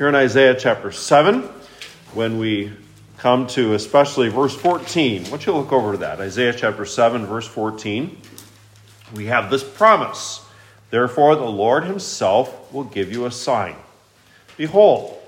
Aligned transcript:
Here 0.00 0.08
in 0.08 0.14
Isaiah 0.14 0.54
chapter 0.58 0.90
7, 0.90 1.42
when 2.14 2.38
we 2.38 2.72
come 3.18 3.46
to 3.48 3.74
especially 3.74 4.30
verse 4.30 4.56
14, 4.56 5.24
why 5.24 5.28
don't 5.28 5.44
you 5.44 5.52
look 5.52 5.74
over 5.74 5.98
that? 5.98 6.20
Isaiah 6.20 6.54
chapter 6.54 6.86
7, 6.86 7.26
verse 7.26 7.46
14. 7.46 8.16
We 9.14 9.26
have 9.26 9.50
this 9.50 9.62
promise. 9.62 10.42
Therefore, 10.88 11.36
the 11.36 11.44
Lord 11.44 11.84
himself 11.84 12.72
will 12.72 12.84
give 12.84 13.12
you 13.12 13.26
a 13.26 13.30
sign. 13.30 13.76
Behold, 14.56 15.18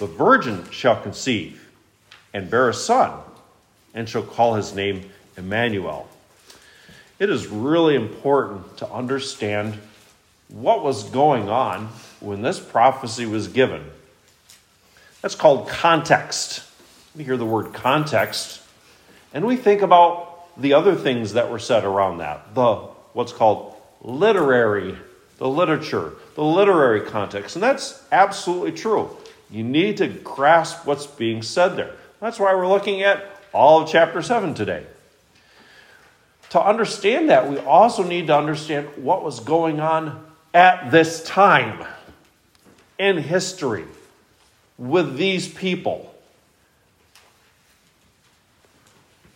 the 0.00 0.06
virgin 0.06 0.68
shall 0.72 1.00
conceive 1.00 1.64
and 2.34 2.50
bear 2.50 2.68
a 2.68 2.74
son, 2.74 3.20
and 3.94 4.08
shall 4.08 4.24
call 4.24 4.54
his 4.54 4.74
name 4.74 5.08
Emmanuel. 5.36 6.08
It 7.20 7.30
is 7.30 7.46
really 7.46 7.94
important 7.94 8.76
to 8.78 8.90
understand 8.90 9.78
what 10.48 10.82
was 10.82 11.04
going 11.10 11.48
on 11.48 11.90
when 12.18 12.42
this 12.42 12.58
prophecy 12.58 13.24
was 13.24 13.46
given. 13.46 13.84
That's 15.26 15.34
called 15.34 15.66
context. 15.66 16.62
We 17.16 17.24
hear 17.24 17.36
the 17.36 17.44
word 17.44 17.74
context, 17.74 18.62
and 19.34 19.44
we 19.44 19.56
think 19.56 19.82
about 19.82 20.56
the 20.56 20.74
other 20.74 20.94
things 20.94 21.32
that 21.32 21.50
were 21.50 21.58
said 21.58 21.84
around 21.84 22.18
that. 22.18 22.54
The 22.54 22.76
what's 23.12 23.32
called 23.32 23.74
literary, 24.02 24.96
the 25.38 25.48
literature, 25.48 26.12
the 26.36 26.44
literary 26.44 27.00
context. 27.00 27.56
And 27.56 27.62
that's 27.64 28.00
absolutely 28.12 28.70
true. 28.70 29.16
You 29.50 29.64
need 29.64 29.96
to 29.96 30.06
grasp 30.06 30.86
what's 30.86 31.08
being 31.08 31.42
said 31.42 31.70
there. 31.70 31.96
That's 32.20 32.38
why 32.38 32.54
we're 32.54 32.68
looking 32.68 33.02
at 33.02 33.28
all 33.52 33.82
of 33.82 33.88
chapter 33.88 34.22
7 34.22 34.54
today. 34.54 34.86
To 36.50 36.64
understand 36.64 37.30
that, 37.30 37.50
we 37.50 37.58
also 37.58 38.04
need 38.04 38.28
to 38.28 38.38
understand 38.38 38.86
what 38.94 39.24
was 39.24 39.40
going 39.40 39.80
on 39.80 40.24
at 40.54 40.92
this 40.92 41.24
time 41.24 41.84
in 42.96 43.18
history 43.18 43.86
with 44.78 45.16
these 45.16 45.48
people. 45.48 46.12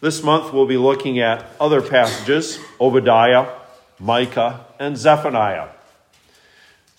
This 0.00 0.22
month, 0.22 0.52
we'll 0.52 0.66
be 0.66 0.78
looking 0.78 1.18
at 1.18 1.44
other 1.60 1.82
passages 1.82 2.58
Obadiah, 2.80 3.48
Micah, 3.98 4.64
and 4.78 4.96
Zephaniah. 4.96 5.68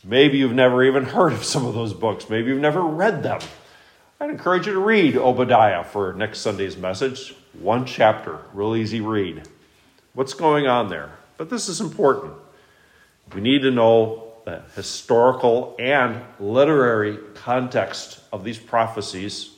Maybe 0.04 0.38
you've 0.38 0.54
never 0.54 0.84
even 0.84 1.06
heard 1.06 1.34
of 1.34 1.44
some 1.44 1.66
of 1.66 1.74
those 1.74 1.94
books. 1.94 2.30
Maybe 2.30 2.50
you've 2.50 2.62
never 2.62 2.82
read 2.82 3.24
them. 3.24 3.40
I'd 4.20 4.30
encourage 4.30 4.68
you 4.68 4.74
to 4.74 4.80
read 4.80 5.16
Obadiah 5.16 5.84
for 5.84 6.14
next 6.14 6.40
Sunday's 6.40 6.78
message. 6.78 7.36
One 7.54 7.86
chapter, 7.86 8.40
real 8.54 8.76
easy 8.76 9.02
read. 9.02 9.48
What's 10.14 10.34
going 10.34 10.68
on 10.68 10.90
there? 10.90 11.12
But 11.38 11.50
this 11.50 11.68
is 11.68 11.82
important. 11.82 12.34
We 13.34 13.42
need 13.42 13.64
to 13.64 13.72
know 13.72 14.31
the 14.46 14.62
historical 14.76 15.76
and 15.80 16.22
literary 16.40 17.18
context 17.34 18.20
of 18.32 18.44
these 18.44 18.58
prophecies 18.58 19.52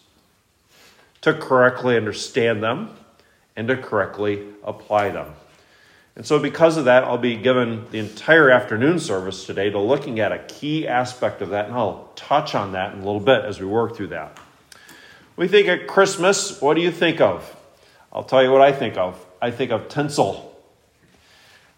to 1.22 1.34
correctly 1.34 1.96
understand 1.96 2.62
them 2.62 2.90
and 3.56 3.68
to 3.68 3.78
correctly 3.78 4.48
apply 4.64 5.10
them. 5.10 5.34
And 6.16 6.26
so, 6.26 6.38
because 6.38 6.78
of 6.78 6.86
that, 6.86 7.04
I'll 7.06 7.18
be 7.18 7.36
given 7.36 7.86
the 7.90 7.98
entire 7.98 8.52
afternoon 8.52 9.00
service 9.00 9.46
today 9.46 9.72
to 9.72 9.80
looking 9.80 10.20
at 10.20 10.32
a 10.32 10.40
key 10.40 10.88
aspect 10.88 11.42
of 11.42 11.50
that, 11.50 11.66
and 11.66 11.74
I'll 11.74 12.12
touch 12.16 12.54
on 12.54 12.74
that 12.74 12.94
in 12.94 13.00
a 13.00 13.06
little 13.06 13.20
bit 13.20 13.44
as 13.46 13.60
we 13.60 13.66
work 13.66 13.96
through 13.96 14.08
that. 14.08 14.38
We 15.36 15.48
think 15.48 15.68
at 15.68 15.88
Christmas, 15.88 16.62
what 16.62 16.76
do 16.76 16.82
you 16.82 16.92
think 16.92 17.20
of? 17.20 17.56
I'll 18.12 18.24
tell 18.24 18.44
you 18.44 18.52
what 18.52 18.62
I 18.62 18.72
think 18.72 18.96
of. 18.96 19.20
I 19.42 19.50
think 19.50 19.72
of 19.72 19.88
tinsel. 19.88 20.56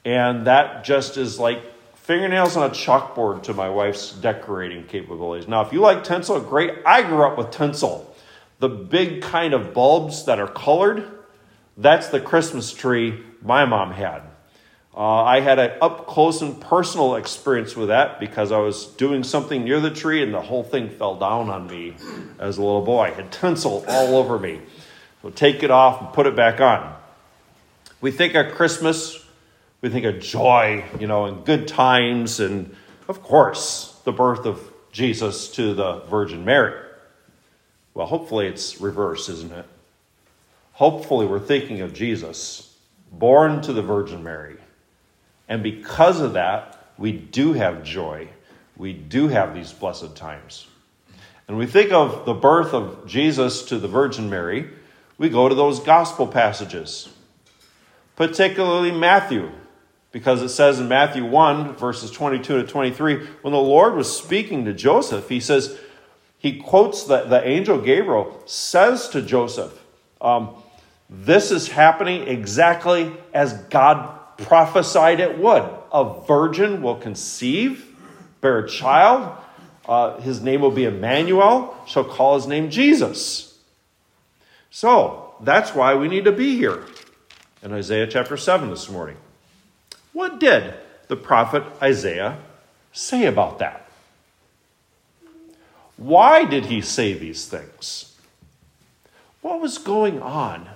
And 0.03 0.47
that 0.47 0.83
just 0.83 1.15
is 1.15 1.39
like 1.39 1.63
fingernails 2.05 2.55
on 2.55 2.69
a 2.69 2.71
chalkboard 2.71 3.41
to 3.41 3.51
my 3.51 3.67
wife's 3.67 4.11
decorating 4.11 4.85
capabilities. 4.85 5.47
Now, 5.47 5.65
if 5.65 5.73
you 5.73 5.79
like 5.81 6.03
tinsel, 6.03 6.39
great. 6.39 6.71
I 6.85 7.01
grew 7.01 7.23
up 7.23 7.35
with 7.35 7.49
tinsel. 7.49 8.15
The 8.59 8.69
big 8.69 9.23
kind 9.23 9.55
of 9.55 9.73
bulbs 9.73 10.25
that 10.25 10.39
are 10.39 10.47
colored, 10.47 11.03
that's 11.75 12.09
the 12.09 12.19
Christmas 12.21 12.71
tree 12.71 13.23
my 13.41 13.65
mom 13.65 13.91
had. 13.91 14.21
Uh, 14.95 15.23
I 15.23 15.39
had 15.39 15.57
an 15.57 15.71
up 15.81 16.05
close 16.05 16.43
and 16.43 16.61
personal 16.61 17.15
experience 17.15 17.75
with 17.75 17.87
that 17.87 18.19
because 18.19 18.51
I 18.51 18.59
was 18.59 18.85
doing 18.85 19.23
something 19.23 19.63
near 19.63 19.79
the 19.79 19.89
tree 19.89 20.21
and 20.21 20.31
the 20.31 20.41
whole 20.41 20.63
thing 20.63 20.89
fell 20.89 21.15
down 21.15 21.49
on 21.49 21.65
me 21.65 21.95
as 22.37 22.59
a 22.59 22.61
little 22.61 22.85
boy. 22.85 23.13
Had 23.15 23.31
tinsel 23.31 23.83
all 23.87 24.15
over 24.15 24.37
me. 24.37 24.61
So 25.23 25.31
take 25.31 25.63
it 25.63 25.71
off 25.71 26.01
and 26.01 26.13
put 26.13 26.27
it 26.27 26.35
back 26.35 26.61
on. 26.61 26.95
We 27.99 28.11
think 28.11 28.35
of 28.35 28.53
Christmas, 28.53 29.24
we 29.85 29.91
think 29.91 30.05
of 30.05 30.19
joy, 30.19 30.83
you 30.99 31.05
know, 31.05 31.25
and 31.25 31.45
good 31.45 31.67
times, 31.67 32.39
and 32.39 32.75
of 33.07 33.21
course, 33.21 33.95
the 34.03 34.11
birth 34.11 34.47
of 34.47 34.59
Jesus 34.91 35.47
to 35.49 35.75
the 35.75 35.99
Virgin 36.09 36.43
Mary. 36.43 36.73
Well, 37.93 38.07
hopefully 38.07 38.47
it's 38.47 38.81
reverse, 38.81 39.29
isn't 39.29 39.51
it? 39.51 39.67
Hopefully, 40.73 41.27
we're 41.27 41.39
thinking 41.39 41.81
of 41.81 41.93
Jesus, 41.93 42.75
born 43.11 43.61
to 43.61 43.73
the 43.73 43.83
Virgin 43.83 44.23
Mary. 44.23 44.57
And 45.47 45.61
because 45.61 46.19
of 46.19 46.33
that, 46.33 46.83
we 46.97 47.11
do 47.11 47.53
have 47.53 47.83
joy. 47.83 48.29
We 48.75 48.91
do 48.91 49.27
have 49.27 49.53
these 49.53 49.71
blessed 49.71 50.15
times. 50.15 50.65
And 51.47 51.59
we 51.59 51.67
think 51.67 51.91
of 51.91 52.25
the 52.25 52.33
birth 52.33 52.73
of 52.73 53.05
Jesus 53.05 53.65
to 53.65 53.77
the 53.77 53.87
Virgin 53.87 54.31
Mary, 54.31 54.67
we 55.19 55.29
go 55.29 55.47
to 55.47 55.53
those 55.53 55.79
gospel 55.79 56.25
passages, 56.25 57.07
particularly 58.15 58.89
Matthew, 58.89 59.51
because 60.15 60.41
it 60.41 60.47
says 60.47 60.79
in 60.79 60.87
Matthew 60.87 61.25
1, 61.25 61.75
verses 61.75 62.09
22 62.09 62.61
to 62.61 62.63
23, 62.65 63.27
when 63.41 63.51
the 63.51 63.59
Lord 63.59 63.95
was 63.95 64.17
speaking 64.17 64.63
to 64.63 64.71
Joseph, 64.71 65.27
he 65.27 65.41
says, 65.41 65.77
he 66.37 66.57
quotes 66.57 67.03
the, 67.03 67.25
the 67.25 67.45
angel 67.45 67.81
Gabriel, 67.81 68.41
says 68.45 69.09
to 69.09 69.21
Joseph, 69.21 69.77
um, 70.21 70.51
this 71.09 71.51
is 71.51 71.67
happening 71.67 72.29
exactly 72.29 73.11
as 73.33 73.55
God 73.63 74.37
prophesied 74.37 75.19
it 75.19 75.37
would. 75.37 75.69
A 75.91 76.21
virgin 76.25 76.81
will 76.81 76.95
conceive, 76.95 77.85
bear 78.39 78.59
a 78.59 78.69
child. 78.69 79.35
Uh, 79.85 80.21
his 80.21 80.41
name 80.41 80.61
will 80.61 80.71
be 80.71 80.85
Emmanuel, 80.85 81.75
shall 81.87 82.05
call 82.05 82.35
his 82.35 82.47
name 82.47 82.69
Jesus. 82.69 83.59
So 84.71 85.35
that's 85.41 85.75
why 85.75 85.95
we 85.95 86.07
need 86.07 86.23
to 86.23 86.31
be 86.31 86.55
here 86.55 86.85
in 87.61 87.73
Isaiah 87.73 88.07
chapter 88.07 88.37
7 88.37 88.69
this 88.69 88.89
morning. 88.89 89.17
What 90.15 90.39
did 90.39 90.73
the 91.09 91.17
prophet 91.17 91.63
Isaiah 91.81 92.37
say 92.93 93.25
about 93.25 93.59
that? 93.59 93.85
Why 95.97 96.45
did 96.45 96.67
he 96.67 96.79
say 96.79 97.11
these 97.11 97.45
things? 97.47 98.15
What 99.41 99.59
was 99.59 99.77
going 99.77 100.21
on? 100.21 100.69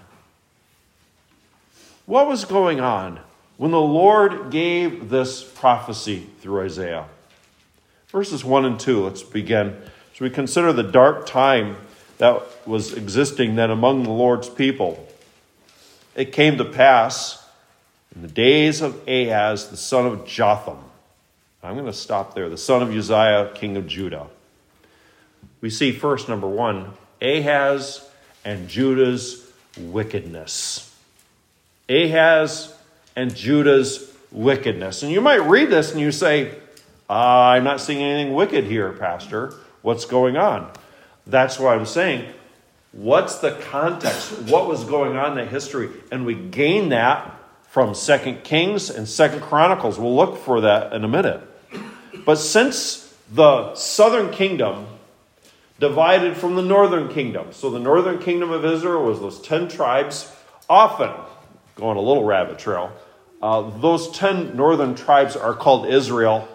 What 2.06 2.28
was 2.28 2.44
going 2.44 2.82
on 2.82 3.22
when 3.56 3.72
the 3.72 3.80
Lord 3.80 4.52
gave 4.52 5.10
this 5.10 5.42
prophecy 5.42 6.28
through 6.42 6.66
Isaiah? 6.66 7.06
Verses 8.10 8.44
1 8.44 8.66
and 8.66 8.78
2, 8.78 9.06
let's 9.06 9.24
begin. 9.24 9.74
So 10.16 10.26
we 10.26 10.30
consider 10.30 10.74
the 10.74 10.84
dark 10.84 11.26
time 11.26 11.78
that 12.18 12.68
was 12.68 12.92
existing 12.92 13.56
then 13.56 13.72
among 13.72 14.04
the 14.04 14.10
Lord's 14.10 14.50
people. 14.50 15.08
It 16.14 16.34
came 16.34 16.58
to 16.58 16.66
pass 16.66 17.39
in 18.16 18.22
the 18.22 18.28
days 18.28 18.82
of 18.82 19.08
Ahaz, 19.08 19.70
the 19.70 19.78
son 19.78 20.06
of 20.06 20.26
Jotham. 20.26 20.80
I'm 21.62 21.74
going 21.74 21.86
to 21.86 21.94
stop 21.94 22.34
there. 22.36 22.50
The 22.50 22.58
son 22.58 22.82
of 22.82 22.90
Uzziah, 22.90 23.52
king 23.54 23.78
of 23.78 23.86
Judah. 23.88 24.28
We 25.62 25.70
see 25.70 25.92
first, 25.92 26.30
number 26.30 26.48
one, 26.48 26.94
Ahaz 27.22 28.08
and 28.46 28.70
Judah's 28.70 29.52
wickedness. 29.78 30.96
Ahaz 31.90 32.74
and 33.16 33.36
Judah's 33.36 34.12
wickedness. 34.32 35.04
And 35.04 35.12
you 35.12 35.22
might 35.22 35.42
read 35.42 35.70
this 35.70 35.92
and 35.92 36.00
you 36.00 36.12
say, 36.12 36.52
uh, 37.10 37.14
I'm 37.14 37.64
not 37.64 37.82
seeing 37.82 38.02
anything 38.02 38.34
wicked 38.34 38.66
here, 38.66 38.92
Pastor. 38.94 39.54
What's 39.82 40.06
going 40.06 40.38
on? 40.38 40.72
That's 41.28 41.60
why 41.60 41.76
I'm 41.76 41.86
saying, 41.86 42.32
what's 42.92 43.40
the 43.40 43.52
context? 43.52 44.32
What 44.44 44.68
was 44.68 44.84
going 44.84 45.18
on 45.18 45.38
in 45.38 45.46
the 45.46 45.52
history? 45.52 45.90
And 46.12 46.26
we 46.26 46.36
gain 46.36 46.90
that 46.90 47.39
from 47.70 47.94
Second 47.94 48.44
Kings 48.44 48.90
and 48.90 49.08
Second 49.08 49.42
Chronicles. 49.42 50.00
We'll 50.00 50.16
look 50.16 50.38
for 50.38 50.62
that 50.62 50.92
in 50.92 51.04
a 51.04 51.08
minute. 51.08 51.42
But 52.26 52.38
since 52.38 53.16
the 53.32 53.76
southern 53.76 54.32
kingdom 54.32 54.88
divided 55.80 56.36
from 56.36 56.56
the 56.56 56.64
northern 56.64 57.10
kingdom, 57.10 57.54
so 57.54 57.70
the 57.70 57.80
northern 57.80 58.20
kingdom 58.20 58.52
of 58.52 58.66
Israel 58.66 59.04
was 59.04 59.20
those 59.20 59.40
10 59.42 59.70
tribes, 59.70 60.36
often 60.68 61.12
going 61.76 61.96
a 61.96 62.02
little 62.02 62.24
rabbit 62.24 62.58
trail. 62.58 62.92
Uh, 63.42 63.70
those 63.80 64.12
10 64.12 64.58
northern 64.58 64.96
tribes 64.96 65.36
are 65.36 65.54
called 65.54 65.88
Israel, 65.88 66.48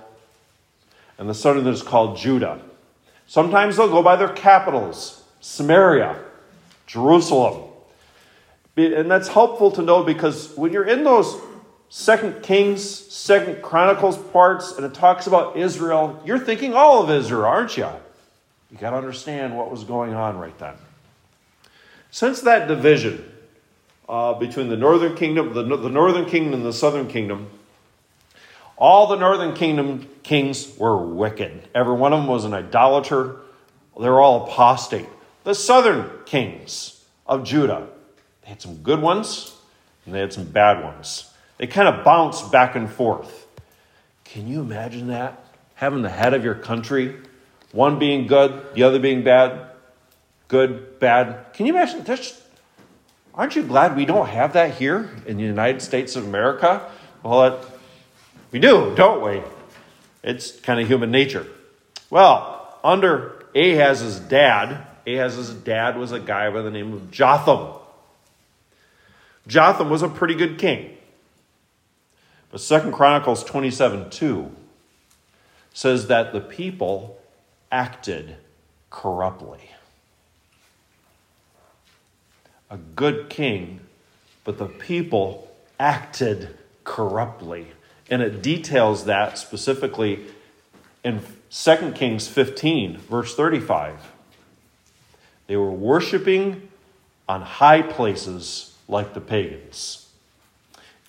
and 1.16 1.28
the 1.28 1.34
southern 1.34 1.66
is 1.68 1.82
called 1.82 2.18
Judah. 2.18 2.60
Sometimes 3.26 3.76
they'll 3.76 3.88
go 3.88 4.02
by 4.02 4.16
their 4.16 4.28
capitals 4.28 5.22
Samaria, 5.40 6.18
Jerusalem. 6.86 7.70
And 8.76 9.10
that's 9.10 9.28
helpful 9.28 9.70
to 9.72 9.82
know 9.82 10.02
because 10.02 10.54
when 10.56 10.72
you're 10.72 10.86
in 10.86 11.04
those 11.04 11.36
Second 11.88 12.42
Kings, 12.42 12.82
Second 12.82 13.62
Chronicles 13.62 14.18
parts, 14.18 14.72
and 14.72 14.84
it 14.84 14.94
talks 14.94 15.28
about 15.28 15.56
Israel, 15.56 16.20
you're 16.24 16.40
thinking 16.40 16.74
all 16.74 17.02
of 17.02 17.10
Israel, 17.10 17.44
aren't 17.44 17.76
you? 17.76 17.88
You 18.70 18.78
got 18.78 18.90
to 18.90 18.96
understand 18.96 19.56
what 19.56 19.70
was 19.70 19.84
going 19.84 20.14
on 20.14 20.36
right 20.38 20.58
then. 20.58 20.74
Since 22.10 22.40
that 22.40 22.66
division 22.66 23.24
uh, 24.08 24.34
between 24.34 24.68
the 24.68 24.76
northern 24.76 25.14
kingdom, 25.14 25.54
the, 25.54 25.62
the 25.62 25.88
northern 25.88 26.26
kingdom 26.26 26.54
and 26.54 26.64
the 26.64 26.72
southern 26.72 27.06
kingdom, 27.06 27.48
all 28.76 29.06
the 29.06 29.16
northern 29.16 29.54
kingdom 29.54 30.08
kings 30.24 30.76
were 30.76 30.96
wicked. 30.96 31.68
Every 31.74 31.94
one 31.94 32.12
of 32.12 32.20
them 32.20 32.28
was 32.28 32.44
an 32.44 32.54
idolater. 32.54 33.36
They 34.00 34.08
were 34.08 34.20
all 34.20 34.48
apostate. 34.48 35.08
The 35.44 35.54
southern 35.54 36.10
kings 36.26 37.04
of 37.26 37.44
Judah, 37.44 37.86
they 38.44 38.50
had 38.50 38.60
some 38.60 38.76
good 38.76 39.00
ones 39.00 39.56
and 40.04 40.14
they 40.14 40.20
had 40.20 40.32
some 40.32 40.44
bad 40.44 40.84
ones. 40.84 41.32
They 41.58 41.66
kind 41.66 41.88
of 41.88 42.04
bounced 42.04 42.52
back 42.52 42.76
and 42.76 42.90
forth. 42.90 43.46
Can 44.24 44.46
you 44.46 44.60
imagine 44.60 45.08
that? 45.08 45.44
Having 45.76 46.02
the 46.02 46.10
head 46.10 46.34
of 46.34 46.44
your 46.44 46.54
country, 46.54 47.16
one 47.72 47.98
being 47.98 48.26
good, 48.26 48.74
the 48.74 48.82
other 48.82 48.98
being 48.98 49.24
bad, 49.24 49.70
good, 50.48 50.98
bad. 51.00 51.52
Can 51.54 51.66
you 51.66 51.74
imagine? 51.74 52.04
That's, 52.04 52.40
aren't 53.34 53.56
you 53.56 53.62
glad 53.62 53.96
we 53.96 54.04
don't 54.04 54.28
have 54.28 54.52
that 54.52 54.74
here 54.74 55.10
in 55.26 55.36
the 55.36 55.42
United 55.42 55.80
States 55.80 56.16
of 56.16 56.24
America? 56.26 56.90
Well, 57.22 57.44
it, 57.44 57.66
we 58.50 58.58
do, 58.58 58.94
don't 58.94 59.24
we? 59.24 59.42
It's 60.22 60.52
kind 60.60 60.80
of 60.80 60.86
human 60.86 61.10
nature. 61.10 61.46
Well, 62.10 62.78
under 62.84 63.46
Ahaz's 63.54 64.20
dad, 64.20 64.86
Ahaz's 65.06 65.54
dad 65.54 65.96
was 65.96 66.12
a 66.12 66.20
guy 66.20 66.50
by 66.50 66.62
the 66.62 66.70
name 66.70 66.92
of 66.92 67.10
Jotham. 67.10 67.80
Jotham 69.46 69.90
was 69.90 70.02
a 70.02 70.08
pretty 70.08 70.34
good 70.34 70.58
king. 70.58 70.96
But 72.50 72.60
Second 72.60 72.92
Chronicles 72.92 73.44
27 73.44 74.10
2 74.10 74.50
says 75.72 76.06
that 76.06 76.32
the 76.32 76.40
people 76.40 77.18
acted 77.70 78.36
corruptly. 78.90 79.70
A 82.70 82.76
good 82.76 83.28
king, 83.28 83.80
but 84.44 84.58
the 84.58 84.66
people 84.66 85.50
acted 85.80 86.56
corruptly. 86.84 87.66
And 88.10 88.22
it 88.22 88.42
details 88.42 89.06
that 89.06 89.36
specifically 89.36 90.20
in 91.02 91.20
2 91.50 91.92
Kings 91.92 92.28
15, 92.28 92.98
verse 92.98 93.34
35. 93.34 94.12
They 95.46 95.56
were 95.56 95.70
worshiping 95.70 96.68
on 97.28 97.42
high 97.42 97.82
places 97.82 98.73
like 98.88 99.14
the 99.14 99.20
pagans. 99.20 100.08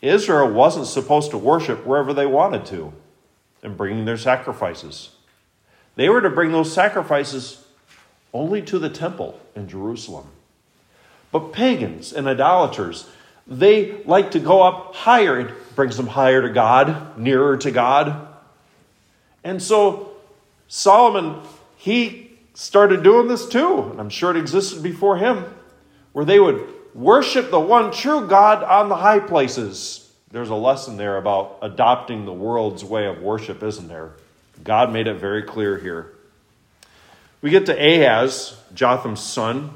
Israel 0.02 0.52
wasn't 0.52 0.88
supposed 0.88 1.32
to 1.32 1.38
worship 1.38 1.86
wherever 1.86 2.14
they 2.14 2.26
wanted 2.26 2.66
to 2.68 2.94
and 3.64 3.76
bringing 3.76 4.06
their 4.06 4.18
sacrifices. 4.18 5.10
They 5.96 6.10
were 6.10 6.22
to 6.22 6.30
bring 6.30 6.52
those 6.52 6.72
sacrifices 6.72 7.66
only 8.34 8.62
to 8.64 8.78
the 8.78 8.90
temple 8.90 9.40
in 9.56 9.68
Jerusalem. 9.68 10.28
But 11.32 11.54
pagans 11.54 12.14
and 12.14 12.28
idolaters, 12.28 13.10
they 13.48 14.04
like 14.04 14.32
to 14.32 14.40
go 14.40 14.62
up 14.62 14.96
higher. 14.96 15.40
It 15.40 15.76
brings 15.76 15.98
them 15.98 16.08
higher 16.08 16.42
to 16.42 16.50
God, 16.50 17.18
nearer 17.18 17.58
to 17.58 17.72
God. 17.72 18.28
And 19.44 19.62
so 19.62 20.12
Solomon, 20.68 21.42
he 21.78 22.32
started 22.54 23.04
doing 23.04 23.28
this 23.28 23.48
too. 23.48 23.84
And 23.84 24.00
I'm 24.00 24.10
sure 24.10 24.32
it 24.32 24.38
existed 24.38 24.84
before 24.84 25.18
him, 25.18 25.46
where 26.12 26.26
they 26.26 26.40
would 26.40 26.75
worship 26.96 27.52
the 27.52 27.60
one 27.60 27.92
true 27.92 28.26
God 28.26 28.64
on 28.64 28.90
the 28.90 28.96
high 28.96 29.20
places. 29.20 30.10
There's 30.32 30.50
a 30.50 30.56
lesson 30.56 30.98
there 30.98 31.18
about 31.18 31.60
adopting 31.62 32.26
the 32.26 32.34
world's 32.34 32.84
way 32.84 33.06
of 33.06 33.22
worship, 33.22 33.62
isn't 33.62 33.88
there? 33.88 34.14
God 34.64 34.92
made 34.92 35.08
it 35.08 35.16
very 35.16 35.44
clear 35.44 35.78
here. 35.78 36.14
We 37.42 37.52
get 37.52 37.68
to 37.68 37.74
Ahaz, 37.74 38.58
Jotham's 38.74 39.20
son. 39.20 39.72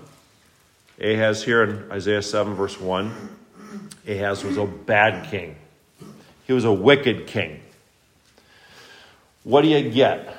Ahaz 1.00 1.44
here 1.44 1.64
in 1.64 1.92
Isaiah 1.92 2.22
7, 2.22 2.56
verse 2.56 2.80
1. 2.80 3.14
Ahaz 4.08 4.44
was 4.44 4.58
a 4.58 4.66
bad 4.66 5.30
king, 5.30 5.56
he 6.48 6.54
was 6.54 6.66
a 6.66 6.74
wicked 6.74 7.28
king. 7.28 7.60
What 9.44 9.62
do 9.62 9.68
you 9.68 9.90
get 9.90 10.36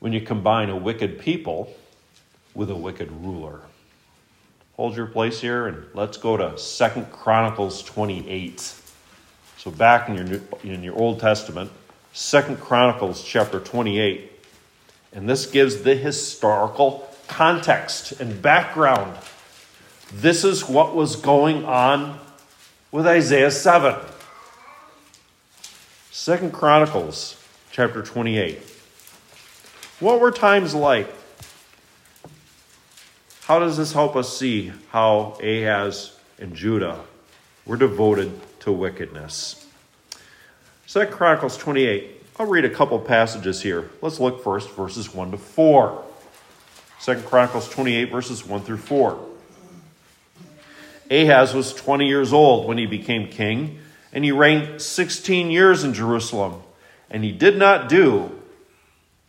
when 0.00 0.12
you 0.12 0.20
combine 0.20 0.70
a 0.70 0.76
wicked 0.76 1.18
people 1.18 1.72
with 2.54 2.70
a 2.70 2.74
wicked 2.74 3.10
ruler? 3.12 3.60
Hold 4.78 4.96
your 4.96 5.06
place 5.06 5.40
here 5.40 5.66
and 5.66 5.84
let's 5.92 6.18
go 6.18 6.36
to 6.36 6.56
Second 6.56 7.10
Chronicles 7.10 7.82
28. 7.82 8.74
So 9.56 9.72
back 9.72 10.08
in 10.08 10.14
your 10.14 10.24
New, 10.24 10.40
in 10.62 10.84
your 10.84 10.94
Old 10.96 11.18
Testament, 11.18 11.72
Second 12.12 12.60
Chronicles 12.60 13.24
chapter 13.24 13.58
28. 13.58 14.30
And 15.12 15.28
this 15.28 15.46
gives 15.46 15.82
the 15.82 15.96
historical 15.96 17.12
context 17.26 18.20
and 18.20 18.40
background. 18.40 19.18
This 20.12 20.44
is 20.44 20.68
what 20.68 20.94
was 20.94 21.16
going 21.16 21.64
on 21.64 22.20
with 22.92 23.04
Isaiah 23.04 23.50
7. 23.50 23.96
Second 26.12 26.52
Chronicles 26.52 27.44
chapter 27.72 28.00
28. 28.00 28.62
What 29.98 30.20
were 30.20 30.30
times 30.30 30.72
like? 30.72 31.12
How 33.48 33.58
does 33.58 33.78
this 33.78 33.94
help 33.94 34.14
us 34.14 34.36
see 34.36 34.72
how 34.90 35.38
Ahaz 35.42 36.14
and 36.38 36.54
Judah 36.54 37.00
were 37.64 37.78
devoted 37.78 38.38
to 38.60 38.70
wickedness? 38.70 39.66
Second 40.84 41.14
Chronicles 41.14 41.56
28. 41.56 42.10
I'll 42.38 42.44
read 42.44 42.66
a 42.66 42.70
couple 42.70 42.98
passages 42.98 43.62
here. 43.62 43.88
Let's 44.02 44.20
look 44.20 44.44
first, 44.44 44.68
verses 44.72 45.14
1 45.14 45.30
to 45.30 45.38
4. 45.38 46.04
Second 46.98 47.24
Chronicles 47.24 47.70
28, 47.70 48.10
verses 48.10 48.44
1 48.44 48.60
through 48.64 48.76
4. 48.76 49.18
Ahaz 51.10 51.54
was 51.54 51.72
20 51.72 52.06
years 52.06 52.34
old 52.34 52.68
when 52.68 52.76
he 52.76 52.84
became 52.84 53.28
king, 53.28 53.78
and 54.12 54.26
he 54.26 54.30
reigned 54.30 54.82
16 54.82 55.50
years 55.50 55.84
in 55.84 55.94
Jerusalem. 55.94 56.60
And 57.08 57.24
he 57.24 57.32
did 57.32 57.56
not 57.56 57.88
do 57.88 58.37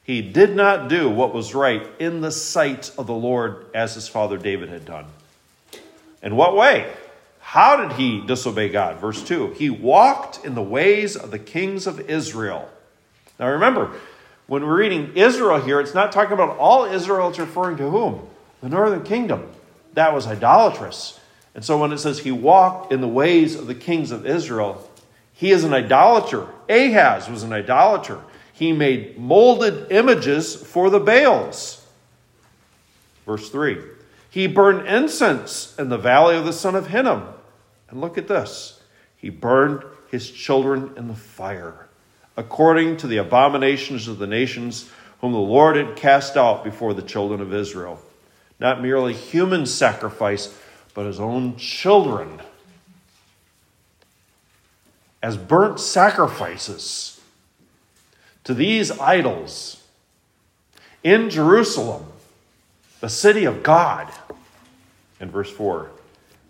he 0.09 0.23
did 0.23 0.56
not 0.56 0.89
do 0.89 1.07
what 1.07 1.35
was 1.35 1.53
right 1.53 1.88
in 2.00 2.21
the 2.21 2.31
sight 2.31 2.91
of 2.97 3.06
the 3.06 3.13
Lord 3.13 3.67
as 3.75 3.94
his 3.94 4.07
father 4.07 4.39
David 4.39 4.69
had 4.69 4.83
done. 4.83 5.06
In 6.23 6.35
what 6.35 6.56
way? 6.56 6.91
How 7.41 7.75
did 7.75 7.91
he 7.91 8.19
disobey 8.25 8.69
God? 8.69 8.97
Verse 8.97 9.21
2 9.21 9.53
He 9.53 9.69
walked 9.69 10.44
in 10.44 10.56
the 10.56 10.63
ways 10.63 11.15
of 11.15 11.29
the 11.29 11.38
kings 11.38 11.85
of 11.85 12.00
Israel. 12.09 12.67
Now 13.39 13.51
remember, 13.51 13.91
when 14.47 14.65
we're 14.65 14.79
reading 14.79 15.15
Israel 15.15 15.61
here, 15.61 15.79
it's 15.79 15.94
not 15.94 16.12
talking 16.12 16.33
about 16.33 16.57
all 16.57 16.85
Israel, 16.85 17.29
it's 17.29 17.38
referring 17.38 17.77
to 17.77 17.91
whom? 17.91 18.27
The 18.63 18.69
northern 18.69 19.03
kingdom. 19.03 19.48
That 19.93 20.12
was 20.12 20.25
idolatrous. 20.25 21.19
And 21.53 21.63
so 21.63 21.77
when 21.77 21.93
it 21.93 22.00
says 22.00 22.17
he 22.17 22.31
walked 22.31 22.91
in 22.91 23.01
the 23.01 23.07
ways 23.07 23.53
of 23.53 23.67
the 23.67 23.75
kings 23.75 24.10
of 24.10 24.25
Israel, 24.25 24.89
he 25.34 25.51
is 25.51 25.63
an 25.63 25.74
idolater. 25.75 26.48
Ahaz 26.67 27.29
was 27.29 27.43
an 27.43 27.53
idolater. 27.53 28.24
He 28.60 28.74
made 28.74 29.18
molded 29.18 29.89
images 29.89 30.54
for 30.54 30.89
the 30.89 31.00
Baals. 31.00 31.82
Verse 33.25 33.50
3 33.50 33.78
He 34.30 34.48
burned 34.48 34.86
incense 34.86 35.74
in 35.80 35.88
the 35.88 35.98
valley 35.98 36.36
of 36.36 36.44
the 36.44 36.51
son 36.51 36.75
of 36.75 36.88
Hinnom. 36.88 37.25
And 37.89 38.01
look 38.01 38.18
at 38.18 38.28
this 38.28 38.82
He 39.16 39.30
burned 39.30 39.84
his 40.12 40.30
children 40.30 40.92
in 40.98 41.08
the 41.08 41.16
fire, 41.16 41.88
according 42.36 42.98
to 42.98 43.08
the 43.08 43.16
abominations 43.16 44.10
of 44.10 44.20
the 44.20 44.28
nations 44.28 44.89
whom 45.22 45.32
the 45.32 45.38
Lord 45.38 45.78
had 45.78 45.96
cast 45.96 46.36
out 46.36 46.66
before 46.66 46.94
the 46.94 47.01
children 47.01 47.39
of 47.39 47.54
Israel. 47.54 48.01
Not 48.60 48.82
merely 48.82 49.13
human 49.13 49.66
sacrifice, 49.68 50.54
but 50.94 51.06
his 51.06 51.22
own 51.22 51.56
children 51.56 52.42
as 55.24 55.38
burnt 55.38 55.80
sacrifices 55.80 57.18
to 58.50 58.56
these 58.56 58.89
idols 58.98 59.79
in 61.03 61.29
Jerusalem, 61.29 62.03
the 63.00 63.08
city 63.08 63.46
of 63.46 63.62
God. 63.62 64.12
In 65.20 65.29
verse 65.29 65.51
4, 65.51 65.91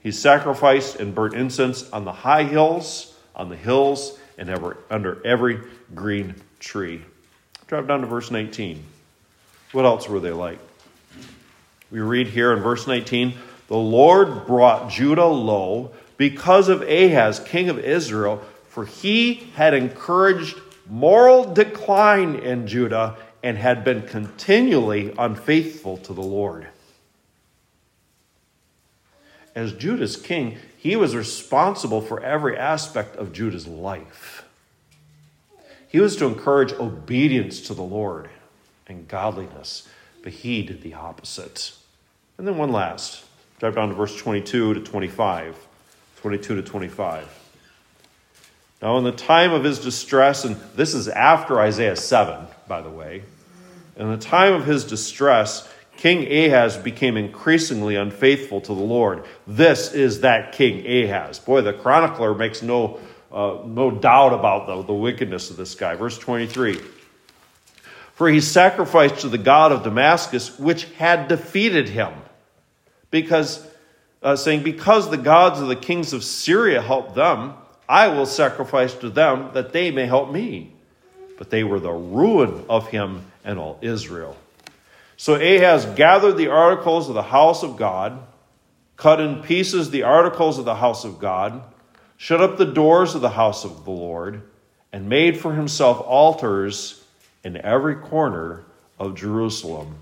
he 0.02 0.10
sacrificed 0.12 0.96
and 0.96 1.14
burnt 1.14 1.34
incense 1.34 1.90
on 1.92 2.06
the 2.06 2.14
high 2.14 2.44
hills, 2.44 3.18
on 3.36 3.50
the 3.50 3.58
hills, 3.58 4.18
and 4.38 4.50
ever, 4.50 4.78
under 4.90 5.22
every 5.28 5.60
green 5.94 6.36
tree. 6.62 7.02
Drop 7.68 7.86
down 7.86 8.00
to 8.00 8.08
verse 8.08 8.32
19. 8.32 8.82
What 9.74 9.84
else 9.84 10.08
were 10.08 10.22
they 10.22 10.32
like? 10.32 10.60
We 11.92 12.00
read 12.00 12.28
here 12.28 12.54
in 12.54 12.64
verse 12.64 12.88
19 12.88 13.34
The 13.68 13.76
Lord 13.76 14.48
brought 14.48 14.90
Judah 14.90 15.26
low 15.26 15.92
because 16.16 16.70
of 16.70 16.82
Ahaz, 16.82 17.42
king 17.42 17.68
of 17.68 17.78
Israel, 17.78 18.42
for 18.70 18.86
he 18.86 19.50
had 19.56 19.74
encouraged 19.74 20.56
moral 20.90 21.54
decline 21.54 22.36
in 22.36 22.68
Judah 22.68 23.16
and 23.44 23.58
had 23.58 23.84
been 23.84 24.02
continually 24.02 25.14
unfaithful 25.18 25.98
to 25.98 26.14
the 26.14 26.22
Lord. 26.22 26.68
As 29.56 29.74
Judah's 29.74 30.18
king, 30.18 30.58
he 30.78 30.96
was 30.96 31.16
responsible 31.16 32.02
for 32.02 32.22
every 32.22 32.58
aspect 32.58 33.16
of 33.16 33.34
Judah's 33.34 33.68
life. 33.68 34.46
He 35.88 36.00
was 36.00 36.16
to 36.18 36.26
encourage 36.26 36.74
obedience 36.74 37.62
to 37.62 37.74
the 37.74 37.84
Lord 37.84 38.30
and 38.88 39.08
godliness, 39.08 39.88
but 40.24 40.34
he 40.34 40.62
did 40.62 40.82
the 40.82 40.94
opposite. 40.94 41.74
And 42.38 42.48
then 42.48 42.58
one 42.58 42.72
last. 42.72 43.26
Drive 43.60 43.76
down 43.76 43.90
to 43.90 43.96
verse 43.96 44.16
22 44.16 44.76
to 44.76 44.80
25. 44.82 45.58
22 46.22 46.56
to 46.56 46.62
25. 46.62 47.39
Now, 48.82 48.98
in 48.98 49.04
the 49.04 49.12
time 49.12 49.52
of 49.52 49.64
his 49.64 49.80
distress, 49.80 50.46
and 50.46 50.56
this 50.76 50.94
is 50.94 51.10
after 51.10 51.60
Isaiah 51.60 51.98
7, 51.98 52.48
by 52.68 52.82
the 52.82 52.90
way, 52.90 53.24
in 53.98 54.10
the 54.10 54.18
time 54.18 54.54
of 54.54 54.66
his 54.66 54.86
distress, 54.86 55.68
King 55.98 56.32
Ahaz 56.32 56.78
became 56.78 57.18
increasingly 57.18 57.98
unfaithful 57.98 58.62
to 58.62 58.74
the 58.74 58.82
Lord. 58.82 59.26
This 59.46 59.94
is 59.94 60.22
that 60.22 60.54
King 60.54 60.88
Ahaz. 60.88 61.40
Boy, 61.40 61.60
the 61.60 61.74
chronicler 61.74 62.34
makes 62.34 62.62
no, 62.62 63.02
uh, 63.34 63.58
no 63.66 63.92
doubt 63.92 64.32
about 64.32 64.68
the, 64.68 64.82
the 64.84 64.94
wickedness 64.94 65.50
of 65.50 65.58
this 65.58 65.76
guy. 65.76 65.96
Verse 65.96 66.18
23 66.18 66.80
For 68.14 68.30
he 68.30 68.40
sacrificed 68.40 69.20
to 69.20 69.28
the 69.28 69.38
God 69.38 69.74
of 69.74 69.84
Damascus, 69.84 70.58
which 70.58 70.86
had 70.94 71.28
defeated 71.28 71.90
him. 71.90 72.14
Because, 73.12 73.68
uh, 74.24 74.38
saying, 74.38 74.64
Because 74.64 75.10
the 75.10 75.18
gods 75.18 75.60
of 75.60 75.68
the 75.68 75.76
kings 75.76 76.14
of 76.14 76.24
Syria 76.24 76.82
helped 76.82 77.16
them, 77.16 77.56
I 77.90 78.10
will 78.10 78.28
sacrifice 78.28 78.94
to 78.94 79.10
them 79.10 79.50
that 79.54 79.74
they 79.74 79.90
may 79.90 80.06
help 80.06 80.32
me. 80.32 80.72
But 81.40 81.50
they 81.50 81.64
were 81.64 81.80
the 81.80 81.92
ruin 81.92 82.66
of 82.70 82.90
him 82.90 83.26
and 83.44 83.58
all 83.58 83.80
Israel. 83.82 84.38
So 85.18 85.36
Ahaz 85.36 85.86
gathered 85.96 86.38
the 86.38 86.50
articles 86.50 87.10
of 87.10 87.16
the 87.16 87.24
house 87.24 87.64
of 87.64 87.78
God, 87.78 88.22
cut 88.96 89.20
in 89.20 89.42
pieces 89.42 89.90
the 89.90 90.04
articles 90.04 90.60
of 90.60 90.66
the 90.66 90.76
house 90.76 91.04
of 91.04 91.20
God, 91.20 91.64
shut 92.16 92.42
up 92.42 92.58
the 92.58 92.66
doors 92.66 93.16
of 93.16 93.22
the 93.22 93.30
house 93.30 93.66
of 93.66 93.86
the 93.86 93.92
Lord, 93.92 94.44
and 94.94 95.10
made 95.10 95.38
for 95.38 95.54
himself 95.54 96.00
altars 96.06 97.04
in 97.44 97.58
every 97.58 97.96
corner 97.96 98.64
of 99.00 99.16
Jerusalem. 99.16 99.96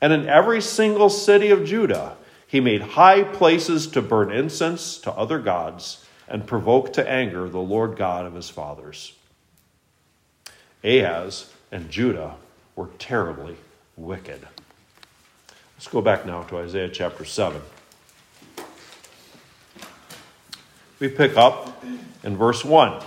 And 0.00 0.12
in 0.12 0.28
every 0.28 0.60
single 0.60 1.10
city 1.10 1.50
of 1.50 1.64
Judah, 1.64 2.16
he 2.46 2.60
made 2.60 2.82
high 2.82 3.24
places 3.24 3.86
to 3.88 4.02
burn 4.02 4.30
incense 4.30 4.98
to 4.98 5.12
other 5.12 5.38
gods 5.38 6.06
and 6.30 6.46
provoke 6.46 6.92
to 6.92 7.06
anger 7.06 7.48
the 7.48 7.58
Lord 7.58 7.96
God 7.96 8.24
of 8.24 8.34
his 8.34 8.48
fathers. 8.48 9.14
Ahaz 10.84 11.52
and 11.72 11.90
Judah 11.90 12.36
were 12.76 12.88
terribly 12.98 13.56
wicked. 13.96 14.46
Let's 15.76 15.88
go 15.88 16.00
back 16.00 16.24
now 16.24 16.44
to 16.44 16.58
Isaiah 16.58 16.88
chapter 16.88 17.24
7. 17.24 17.60
We 21.00 21.08
pick 21.08 21.36
up 21.36 21.84
in 22.22 22.36
verse 22.36 22.64
1. 22.64 23.02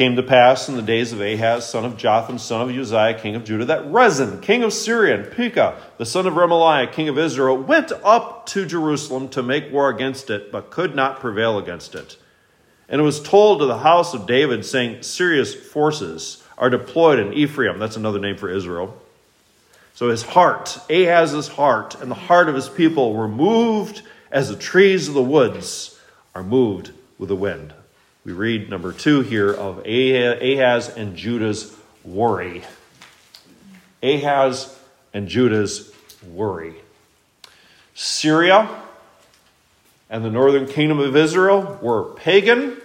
Came 0.00 0.16
to 0.16 0.22
pass 0.22 0.66
in 0.66 0.76
the 0.76 0.82
days 0.82 1.12
of 1.12 1.20
Ahaz, 1.20 1.68
son 1.68 1.84
of 1.84 1.98
Jotham, 1.98 2.38
son 2.38 2.62
of 2.62 2.74
Uzziah, 2.74 3.20
king 3.20 3.36
of 3.36 3.44
Judah, 3.44 3.66
that 3.66 3.84
Rezin, 3.92 4.40
king 4.40 4.62
of 4.62 4.72
Syria, 4.72 5.20
and 5.20 5.30
Pekah, 5.30 5.78
the 5.98 6.06
son 6.06 6.26
of 6.26 6.32
Remaliah, 6.32 6.90
king 6.90 7.10
of 7.10 7.18
Israel, 7.18 7.58
went 7.58 7.92
up 8.02 8.46
to 8.46 8.64
Jerusalem 8.64 9.28
to 9.28 9.42
make 9.42 9.70
war 9.70 9.90
against 9.90 10.30
it, 10.30 10.50
but 10.50 10.70
could 10.70 10.94
not 10.96 11.20
prevail 11.20 11.58
against 11.58 11.94
it. 11.94 12.16
And 12.88 12.98
it 12.98 13.04
was 13.04 13.22
told 13.22 13.58
to 13.58 13.66
the 13.66 13.76
house 13.76 14.14
of 14.14 14.26
David, 14.26 14.64
saying, 14.64 15.02
Syria's 15.02 15.54
forces 15.54 16.42
are 16.56 16.70
deployed 16.70 17.18
in 17.18 17.34
Ephraim. 17.34 17.78
That's 17.78 17.98
another 17.98 18.20
name 18.20 18.38
for 18.38 18.48
Israel. 18.48 18.98
So 19.92 20.08
his 20.08 20.22
heart, 20.22 20.78
Ahaz's 20.88 21.48
heart, 21.48 22.00
and 22.00 22.10
the 22.10 22.14
heart 22.14 22.48
of 22.48 22.54
his 22.54 22.70
people 22.70 23.12
were 23.12 23.28
moved 23.28 24.00
as 24.30 24.48
the 24.48 24.56
trees 24.56 25.08
of 25.08 25.14
the 25.14 25.20
woods 25.20 26.00
are 26.34 26.42
moved 26.42 26.92
with 27.18 27.28
the 27.28 27.36
wind. 27.36 27.74
We 28.24 28.32
read 28.32 28.68
number 28.68 28.92
two 28.92 29.22
here 29.22 29.50
of 29.50 29.78
Ahaz 29.86 30.90
and 30.90 31.16
Judah's 31.16 31.74
worry. 32.04 32.62
Ahaz 34.02 34.78
and 35.14 35.26
Judah's 35.26 35.90
worry. 36.30 36.74
Syria 37.94 38.68
and 40.10 40.22
the 40.22 40.30
northern 40.30 40.66
kingdom 40.66 40.98
of 40.98 41.16
Israel 41.16 41.78
were 41.80 42.04
pagan, 42.14 42.76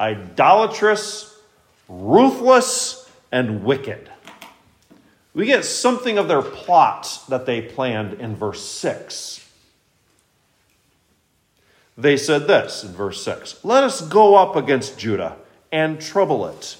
idolatrous, 0.00 1.38
ruthless, 1.88 3.08
and 3.30 3.62
wicked. 3.62 4.10
We 5.34 5.46
get 5.46 5.64
something 5.64 6.18
of 6.18 6.26
their 6.26 6.42
plot 6.42 7.22
that 7.28 7.46
they 7.46 7.62
planned 7.62 8.14
in 8.14 8.34
verse 8.34 8.64
6. 8.64 9.41
They 11.96 12.16
said 12.16 12.46
this 12.46 12.84
in 12.84 12.92
verse 12.92 13.22
6 13.22 13.64
Let 13.64 13.84
us 13.84 14.00
go 14.00 14.34
up 14.36 14.56
against 14.56 14.98
Judah 14.98 15.36
and 15.70 16.00
trouble 16.00 16.46
it. 16.46 16.76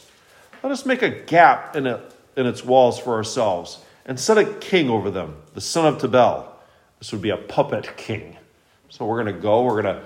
Let 0.62 0.72
us 0.72 0.86
make 0.86 1.02
a 1.02 1.10
gap 1.10 1.76
in, 1.76 1.86
it, 1.86 2.00
in 2.36 2.46
its 2.46 2.64
walls 2.64 2.98
for 2.98 3.14
ourselves 3.14 3.78
and 4.06 4.18
set 4.18 4.38
a 4.38 4.44
king 4.44 4.88
over 4.90 5.10
them, 5.10 5.36
the 5.54 5.60
son 5.60 5.86
of 5.86 6.00
Tabel. 6.00 6.48
This 6.98 7.12
would 7.12 7.22
be 7.22 7.30
a 7.30 7.36
puppet 7.36 7.96
king. 7.96 8.36
So 8.88 9.04
we're 9.06 9.22
going 9.22 9.34
to 9.34 9.40
go, 9.40 9.64
we're 9.64 9.82
going 9.82 9.96
to 9.96 10.02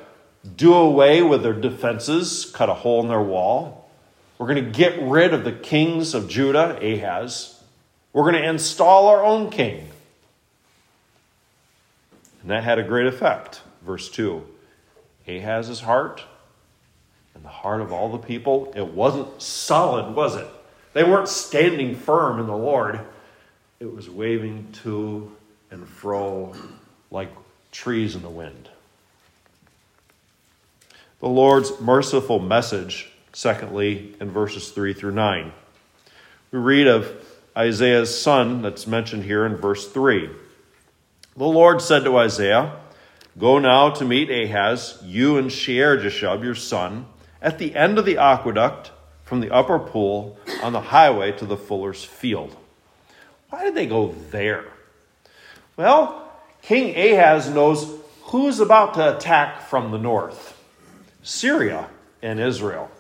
do 0.57 0.73
away 0.75 1.23
with 1.23 1.43
their 1.43 1.53
defenses, 1.53 2.51
cut 2.55 2.69
a 2.69 2.75
hole 2.75 3.03
in 3.03 3.09
their 3.09 3.23
wall. 3.23 3.91
We're 4.39 4.47
going 4.47 4.65
to 4.65 4.71
get 4.71 5.01
rid 5.03 5.35
of 5.35 5.45
the 5.45 5.53
kings 5.53 6.15
of 6.15 6.29
Judah, 6.29 6.79
Ahaz. 6.81 7.63
We're 8.13 8.31
going 8.31 8.43
to 8.43 8.49
install 8.49 9.09
our 9.09 9.25
own 9.25 9.51
king. 9.51 9.89
And 12.43 12.51
that 12.51 12.65
had 12.65 12.79
a 12.79 12.83
great 12.83 13.07
effect. 13.07 13.61
Verse 13.83 14.09
2 14.09 14.47
Ahaz's 15.27 15.81
heart 15.81 16.23
and 17.35 17.45
the 17.45 17.49
heart 17.49 17.81
of 17.81 17.93
all 17.93 18.11
the 18.11 18.19
people, 18.19 18.73
it 18.77 18.87
wasn't 18.87 19.43
solid, 19.43 20.15
was 20.15 20.37
it? 20.37 20.47
They 20.93 21.05
weren't 21.05 21.29
standing 21.29 21.95
firm 21.95 22.41
in 22.41 22.47
the 22.47 22.57
Lord. 22.57 23.01
It 23.81 23.95
was 23.95 24.09
waving 24.09 24.69
to 24.85 25.31
and 25.71 25.87
fro 25.87 26.55
like 27.11 27.31
trees 27.73 28.15
in 28.15 28.23
the 28.23 28.31
wind. 28.31 28.71
The 31.21 31.29
Lord's 31.29 31.81
merciful 31.81 32.39
message, 32.39 33.11
secondly, 33.33 34.15
in 34.21 34.31
verses 34.31 34.71
3 34.71 34.95
through 34.95 35.13
9. 35.13 35.53
We 36.53 36.59
read 36.59 36.87
of 36.87 37.11
Isaiah's 37.57 38.19
son 38.19 38.63
that's 38.63 38.87
mentioned 38.87 39.25
here 39.25 39.45
in 39.45 39.57
verse 39.57 39.89
3. 39.89 40.31
The 41.37 41.45
Lord 41.45 41.83
said 41.83 42.05
to 42.05 42.17
Isaiah, 42.17 42.73
Go 43.39 43.59
now 43.59 43.91
to 43.91 44.05
meet 44.05 44.31
Ahaz, 44.31 44.99
you 45.05 45.37
and 45.37 45.53
Shear 45.53 45.99
Jashub, 45.99 46.43
your 46.43 46.55
son, 46.55 47.07
at 47.43 47.59
the 47.59 47.77
end 47.77 47.99
of 47.99 48.07
the 48.07 48.17
aqueduct 48.17 48.93
from 49.25 49.41
the 49.41 49.51
upper 49.51 49.79
pool 49.79 50.39
on 50.63 50.73
the 50.73 50.81
highway 50.81 51.33
to 51.33 51.45
the 51.45 51.57
fuller's 51.57 52.03
field. 52.03 52.57
Why 53.51 53.65
did 53.65 53.75
they 53.75 53.87
go 53.87 54.15
there? 54.31 54.65
Well, 55.77 56.33
King 56.63 56.97
Ahaz 56.97 57.51
knows 57.51 57.87
who's 58.23 58.59
about 58.59 58.95
to 58.95 59.17
attack 59.17 59.69
from 59.69 59.91
the 59.91 59.99
north. 59.99 60.59
Syria 61.23 61.91
and 62.23 62.41
Israel. 62.41 62.91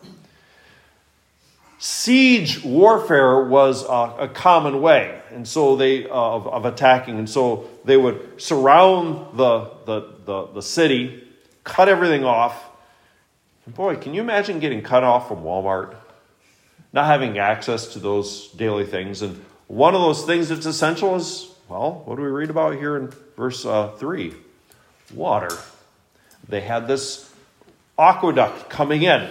Siege 1.78 2.64
warfare 2.64 3.44
was 3.44 3.84
a, 3.84 4.14
a 4.18 4.28
common 4.28 4.80
way, 4.80 5.20
and 5.30 5.46
so 5.46 5.76
they 5.76 6.08
uh, 6.08 6.12
of, 6.12 6.46
of, 6.46 6.64
attacking, 6.64 7.18
and 7.18 7.28
so 7.28 7.68
they 7.86 7.96
would 7.96 8.40
surround 8.40 9.38
the, 9.38 9.70
the, 9.86 10.14
the, 10.24 10.46
the 10.54 10.62
city, 10.62 11.26
cut 11.64 11.88
everything 11.88 12.24
off. 12.24 12.64
And 13.64 13.74
boy, 13.74 13.96
can 13.96 14.12
you 14.12 14.20
imagine 14.20 14.60
getting 14.60 14.82
cut 14.82 15.04
off 15.04 15.28
from 15.28 15.38
Walmart, 15.38 15.94
not 16.92 17.06
having 17.06 17.38
access 17.38 17.86
to 17.94 17.98
those 17.98 18.48
daily 18.52 18.84
things? 18.84 19.22
And 19.22 19.42
one 19.68 19.94
of 19.94 20.00
those 20.00 20.24
things 20.24 20.48
that's 20.50 20.66
essential 20.66 21.14
is 21.16 21.52
well, 21.68 22.02
what 22.04 22.16
do 22.16 22.22
we 22.22 22.28
read 22.28 22.50
about 22.50 22.76
here 22.76 22.96
in 22.96 23.08
verse 23.36 23.66
uh, 23.66 23.88
three? 23.96 24.34
Water. 25.12 25.50
They 26.48 26.60
had 26.60 26.86
this 26.86 27.32
aqueduct 27.98 28.70
coming 28.70 29.02
in. 29.02 29.28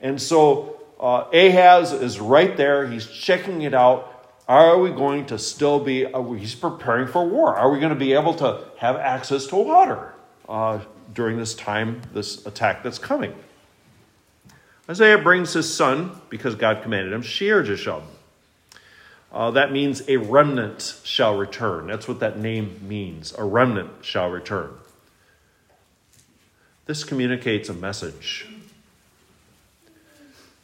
And 0.00 0.20
so 0.20 0.80
uh, 1.00 1.24
Ahaz 1.32 1.92
is 1.92 2.20
right 2.20 2.56
there. 2.56 2.86
He's 2.86 3.06
checking 3.06 3.62
it 3.62 3.72
out. 3.72 4.15
Are 4.48 4.78
we 4.78 4.90
going 4.90 5.26
to 5.26 5.38
still 5.38 5.80
be, 5.80 6.06
we, 6.06 6.38
he's 6.38 6.54
preparing 6.54 7.08
for 7.08 7.26
war. 7.26 7.56
Are 7.56 7.70
we 7.70 7.80
going 7.80 7.90
to 7.90 7.98
be 7.98 8.12
able 8.12 8.34
to 8.34 8.64
have 8.78 8.94
access 8.96 9.46
to 9.48 9.56
water 9.56 10.14
uh, 10.48 10.80
during 11.12 11.36
this 11.36 11.54
time, 11.54 12.02
this 12.12 12.46
attack 12.46 12.84
that's 12.84 12.98
coming? 12.98 13.34
Isaiah 14.88 15.18
brings 15.18 15.52
his 15.52 15.72
son, 15.72 16.20
because 16.30 16.54
God 16.54 16.82
commanded 16.82 17.12
him, 17.12 17.22
Shear 17.22 17.64
Jashub. 17.64 18.02
Uh, 19.32 19.50
that 19.50 19.72
means 19.72 20.08
a 20.08 20.16
remnant 20.16 21.00
shall 21.02 21.36
return. 21.36 21.88
That's 21.88 22.06
what 22.06 22.20
that 22.20 22.38
name 22.38 22.80
means. 22.86 23.34
A 23.36 23.42
remnant 23.42 23.90
shall 24.04 24.30
return. 24.30 24.70
This 26.86 27.02
communicates 27.02 27.68
a 27.68 27.74
message. 27.74 28.46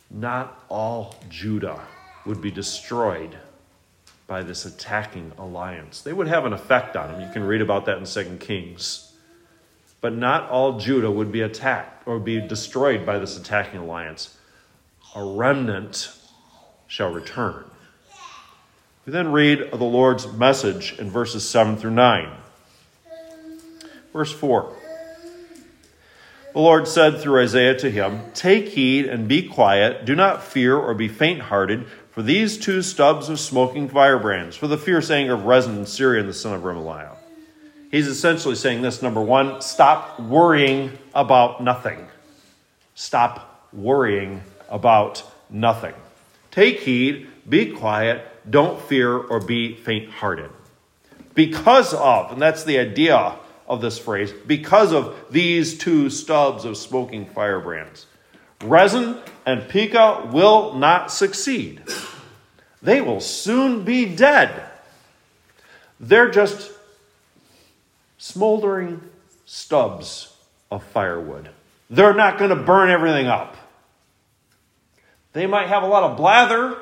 Not 0.08 0.62
all 0.68 1.16
Judah 1.28 1.80
would 2.24 2.40
be 2.40 2.52
destroyed 2.52 3.36
by 4.26 4.42
this 4.42 4.64
attacking 4.64 5.32
alliance. 5.38 6.00
They 6.00 6.12
would 6.12 6.28
have 6.28 6.44
an 6.44 6.52
effect 6.52 6.96
on 6.96 7.12
them. 7.12 7.20
You 7.20 7.32
can 7.32 7.44
read 7.44 7.60
about 7.60 7.86
that 7.86 7.98
in 7.98 8.04
2 8.04 8.38
Kings. 8.38 9.12
But 10.00 10.14
not 10.14 10.48
all 10.48 10.78
Judah 10.78 11.10
would 11.10 11.30
be 11.30 11.42
attacked 11.42 12.06
or 12.06 12.18
be 12.18 12.40
destroyed 12.40 13.06
by 13.06 13.18
this 13.18 13.38
attacking 13.38 13.80
alliance. 13.80 14.36
a 15.14 15.22
remnant 15.22 16.16
shall 16.86 17.12
return. 17.12 17.64
We 19.04 19.12
then 19.12 19.32
read 19.32 19.60
of 19.60 19.78
the 19.78 19.84
Lord's 19.84 20.30
message 20.32 20.94
in 20.98 21.10
verses 21.10 21.48
7 21.48 21.76
through 21.76 21.90
9. 21.90 22.36
Verse 24.12 24.32
4 24.32 24.76
The 26.52 26.60
Lord 26.60 26.86
said 26.86 27.20
through 27.20 27.42
Isaiah 27.42 27.74
to 27.78 27.90
him, 27.90 28.20
Take 28.34 28.68
heed 28.68 29.06
and 29.06 29.26
be 29.26 29.48
quiet, 29.48 30.04
do 30.04 30.14
not 30.14 30.42
fear 30.42 30.76
or 30.76 30.94
be 30.94 31.08
faint 31.08 31.40
hearted 31.40 31.86
for 32.12 32.22
these 32.22 32.58
two 32.58 32.82
stubs 32.82 33.28
of 33.28 33.40
smoking 33.40 33.88
firebrands, 33.88 34.54
for 34.54 34.68
the 34.68 34.78
fierce 34.78 35.10
anger 35.10 35.34
of 35.34 35.46
Rezin 35.46 35.76
and 35.76 35.88
Syria 35.88 36.20
and 36.20 36.28
the 36.28 36.34
son 36.34 36.54
of 36.54 36.62
Remaliah. 36.62 37.16
He's 37.90 38.06
essentially 38.06 38.54
saying 38.54 38.82
this 38.82 39.02
number 39.02 39.20
one, 39.20 39.60
stop 39.60 40.20
worrying 40.20 40.98
about 41.14 41.62
nothing. 41.62 42.06
Stop 42.94 43.68
worrying 43.72 44.42
about 44.68 45.24
nothing. 45.50 45.94
Take 46.50 46.80
heed, 46.80 47.28
be 47.48 47.72
quiet, 47.72 48.26
don't 48.48 48.80
fear 48.80 49.16
or 49.16 49.40
be 49.40 49.74
faint 49.74 50.10
hearted. 50.10 50.50
Because 51.34 51.94
of, 51.94 52.32
and 52.32 52.42
that's 52.42 52.64
the 52.64 52.78
idea 52.78 53.36
of 53.66 53.80
this 53.80 53.98
phrase, 53.98 54.32
because 54.46 54.92
of 54.92 55.16
these 55.30 55.78
two 55.78 56.10
stubs 56.10 56.66
of 56.66 56.76
smoking 56.76 57.24
firebrands. 57.24 58.06
Rezin 58.62 59.18
and 59.44 59.68
Pekah 59.68 60.30
will 60.32 60.74
not 60.74 61.10
succeed. 61.10 61.82
They 62.82 63.00
will 63.00 63.20
soon 63.20 63.84
be 63.84 64.04
dead. 64.06 64.68
They're 66.00 66.30
just 66.30 66.72
smoldering 68.18 69.00
stubs 69.46 70.34
of 70.70 70.82
firewood. 70.84 71.50
They're 71.90 72.14
not 72.14 72.38
going 72.38 72.50
to 72.50 72.56
burn 72.56 72.90
everything 72.90 73.26
up. 73.26 73.56
They 75.32 75.46
might 75.46 75.68
have 75.68 75.82
a 75.82 75.86
lot 75.86 76.02
of 76.04 76.16
blather. 76.16 76.76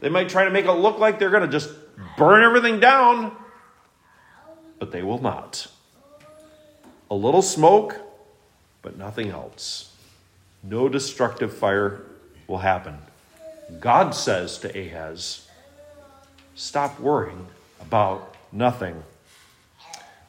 They 0.00 0.08
might 0.08 0.28
try 0.28 0.44
to 0.44 0.50
make 0.50 0.66
it 0.66 0.72
look 0.72 0.98
like 0.98 1.18
they're 1.18 1.30
going 1.30 1.42
to 1.42 1.48
just 1.48 1.70
burn 2.16 2.44
everything 2.44 2.80
down, 2.80 3.34
but 4.78 4.92
they 4.92 5.02
will 5.02 5.20
not. 5.20 5.66
A 7.10 7.14
little 7.14 7.42
smoke, 7.42 7.96
but 8.82 8.98
nothing 8.98 9.30
else. 9.30 9.92
No 10.68 10.88
destructive 10.88 11.56
fire 11.56 12.02
will 12.48 12.58
happen. 12.58 12.98
God 13.80 14.14
says 14.14 14.58
to 14.58 14.68
Ahaz, 14.68 15.48
Stop 16.54 16.98
worrying 16.98 17.46
about 17.80 18.34
nothing. 18.50 19.02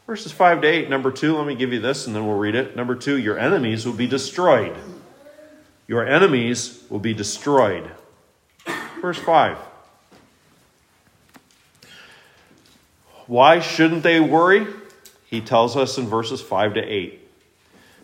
Verses 0.05 0.31
5 0.31 0.61
to 0.61 0.67
8, 0.67 0.89
number 0.89 1.11
2, 1.11 1.37
let 1.37 1.47
me 1.47 1.55
give 1.55 1.73
you 1.73 1.79
this 1.79 2.05
and 2.05 2.15
then 2.15 2.27
we'll 2.27 2.37
read 2.37 2.55
it. 2.55 2.75
Number 2.75 2.95
2, 2.95 3.17
your 3.17 3.37
enemies 3.39 3.85
will 3.85 3.93
be 3.93 4.07
destroyed. 4.07 4.75
Your 5.87 6.05
enemies 6.05 6.83
will 6.89 6.99
be 6.99 7.13
destroyed. 7.13 7.89
Verse 9.01 9.17
5. 9.17 9.57
Why 13.25 13.59
shouldn't 13.59 14.03
they 14.03 14.19
worry? 14.19 14.67
He 15.25 15.41
tells 15.41 15.75
us 15.75 15.97
in 15.97 16.07
verses 16.07 16.41
5 16.41 16.75
to 16.75 16.81
8 16.81 17.26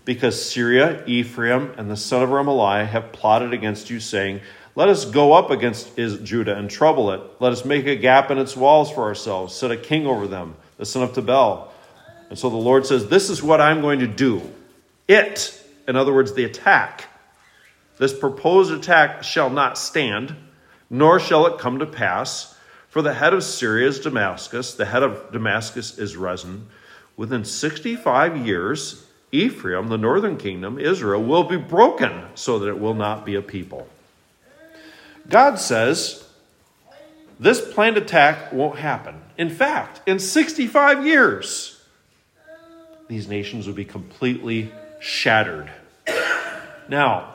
because 0.05 0.51
Syria, 0.51 1.03
Ephraim, 1.05 1.73
and 1.77 1.89
the 1.89 1.97
son 1.97 2.23
of 2.23 2.29
Remaliah 2.29 2.87
have 2.87 3.11
plotted 3.11 3.53
against 3.53 3.89
you, 3.89 3.99
saying, 3.99 4.41
Let 4.75 4.89
us 4.89 5.05
go 5.05 5.33
up 5.33 5.49
against 5.49 5.95
Judah 5.95 6.57
and 6.57 6.69
trouble 6.69 7.11
it. 7.11 7.21
Let 7.39 7.53
us 7.53 7.63
make 7.63 7.85
a 7.85 7.95
gap 7.95 8.29
in 8.31 8.37
its 8.37 8.57
walls 8.57 8.91
for 8.91 9.03
ourselves, 9.03 9.55
set 9.55 9.71
a 9.71 9.77
king 9.77 10.05
over 10.05 10.27
them, 10.27 10.55
the 10.77 10.85
son 10.85 11.03
of 11.03 11.13
Tabel. 11.13 11.71
And 12.29 12.37
so 12.37 12.49
the 12.49 12.57
Lord 12.57 12.85
says, 12.85 13.07
This 13.07 13.29
is 13.29 13.41
what 13.41 13.61
I'm 13.61 13.81
going 13.81 13.99
to 13.99 14.07
do. 14.07 14.41
It, 15.07 15.61
in 15.87 15.95
other 15.95 16.13
words, 16.13 16.33
the 16.33 16.45
attack, 16.45 17.05
this 17.97 18.17
proposed 18.17 18.71
attack 18.71 19.23
shall 19.23 19.49
not 19.49 19.77
stand, 19.77 20.35
nor 20.89 21.19
shall 21.19 21.45
it 21.45 21.59
come 21.59 21.79
to 21.79 21.85
pass. 21.85 22.57
For 22.89 23.01
the 23.01 23.13
head 23.13 23.33
of 23.33 23.43
Syria 23.43 23.87
is 23.87 23.99
Damascus, 23.99 24.73
the 24.75 24.85
head 24.85 25.03
of 25.03 25.31
Damascus 25.31 25.97
is 25.97 26.15
Rezin. 26.15 26.67
Within 27.15 27.45
65 27.45 28.45
years, 28.45 29.05
Ephraim, 29.33 29.87
the 29.87 29.97
northern 29.97 30.37
kingdom, 30.37 30.77
Israel, 30.77 31.23
will 31.23 31.43
be 31.43 31.57
broken 31.57 32.25
so 32.35 32.59
that 32.59 32.69
it 32.69 32.79
will 32.79 32.93
not 32.93 33.25
be 33.25 33.33
a 33.33 33.41
people. 33.41 33.87
God 35.27 35.57
says 35.57 36.27
this 37.39 37.73
planned 37.73 37.97
attack 37.97 38.53
won't 38.53 38.77
happen. 38.77 39.19
In 39.37 39.49
fact, 39.49 40.01
in 40.07 40.19
65 40.19 41.05
years, 41.05 41.81
these 43.07 43.27
nations 43.27 43.65
will 43.65 43.73
be 43.73 43.85
completely 43.85 44.71
shattered. 44.99 45.71
Now, 46.87 47.33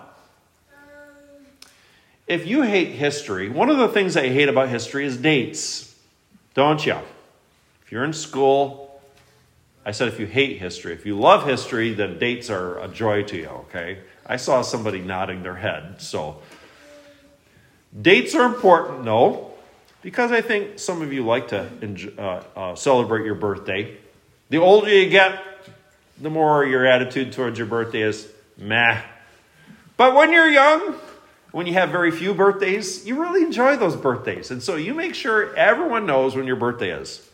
if 2.29 2.47
you 2.47 2.63
hate 2.63 2.89
history, 2.89 3.49
one 3.49 3.71
of 3.71 3.79
the 3.79 3.89
things 3.89 4.17
I 4.17 4.29
hate 4.29 4.49
about 4.49 4.69
history 4.69 5.05
is 5.05 5.17
dates, 5.17 5.97
don't 6.55 6.87
you? 6.87 6.99
If 7.83 7.91
you're 7.91 8.05
in 8.05 8.13
school, 8.13 8.88
I 9.89 9.93
said 9.93 10.09
if 10.09 10.21
you 10.21 10.27
hate 10.27 10.59
history, 10.59 10.93
if 10.93 11.07
you 11.07 11.19
love 11.19 11.47
history, 11.47 11.95
then 11.95 12.19
dates 12.19 12.51
are 12.51 12.79
a 12.79 12.89
joy 12.89 13.23
to 13.23 13.37
you, 13.39 13.47
okay? 13.47 14.01
I 14.27 14.37
saw 14.37 14.61
somebody 14.61 15.01
nodding 15.01 15.43
their 15.43 15.55
head. 15.55 16.03
So, 16.03 16.43
dates 17.99 18.35
are 18.35 18.45
important, 18.45 19.05
no, 19.05 19.51
because 20.03 20.31
I 20.31 20.43
think 20.43 20.79
some 20.79 21.01
of 21.01 21.11
you 21.11 21.25
like 21.25 21.49
to 21.49 21.71
enjoy, 21.81 22.11
uh, 22.19 22.43
uh, 22.55 22.75
celebrate 22.75 23.25
your 23.25 23.37
birthday. 23.37 23.97
The 24.51 24.59
older 24.59 24.91
you 24.91 25.09
get, 25.09 25.43
the 26.21 26.29
more 26.29 26.67
your 26.67 26.85
attitude 26.85 27.33
towards 27.33 27.57
your 27.57 27.67
birthday 27.67 28.03
is 28.03 28.29
meh. 28.59 29.01
But 29.97 30.15
when 30.15 30.33
you're 30.33 30.51
young, 30.51 30.97
when 31.53 31.67
you 31.67 31.73
have 31.73 31.89
very 31.89 32.11
few 32.11 32.35
birthdays, 32.35 33.07
you 33.07 33.19
really 33.19 33.43
enjoy 33.43 33.79
those 33.79 33.97
birthdays. 33.97 34.51
And 34.51 34.63
so 34.63 34.77
you 34.77 34.93
make 34.93 35.15
sure 35.15 35.57
everyone 35.57 36.05
knows 36.05 36.37
when 36.37 36.47
your 36.47 36.57
birthday 36.57 36.91
is. 36.91 37.27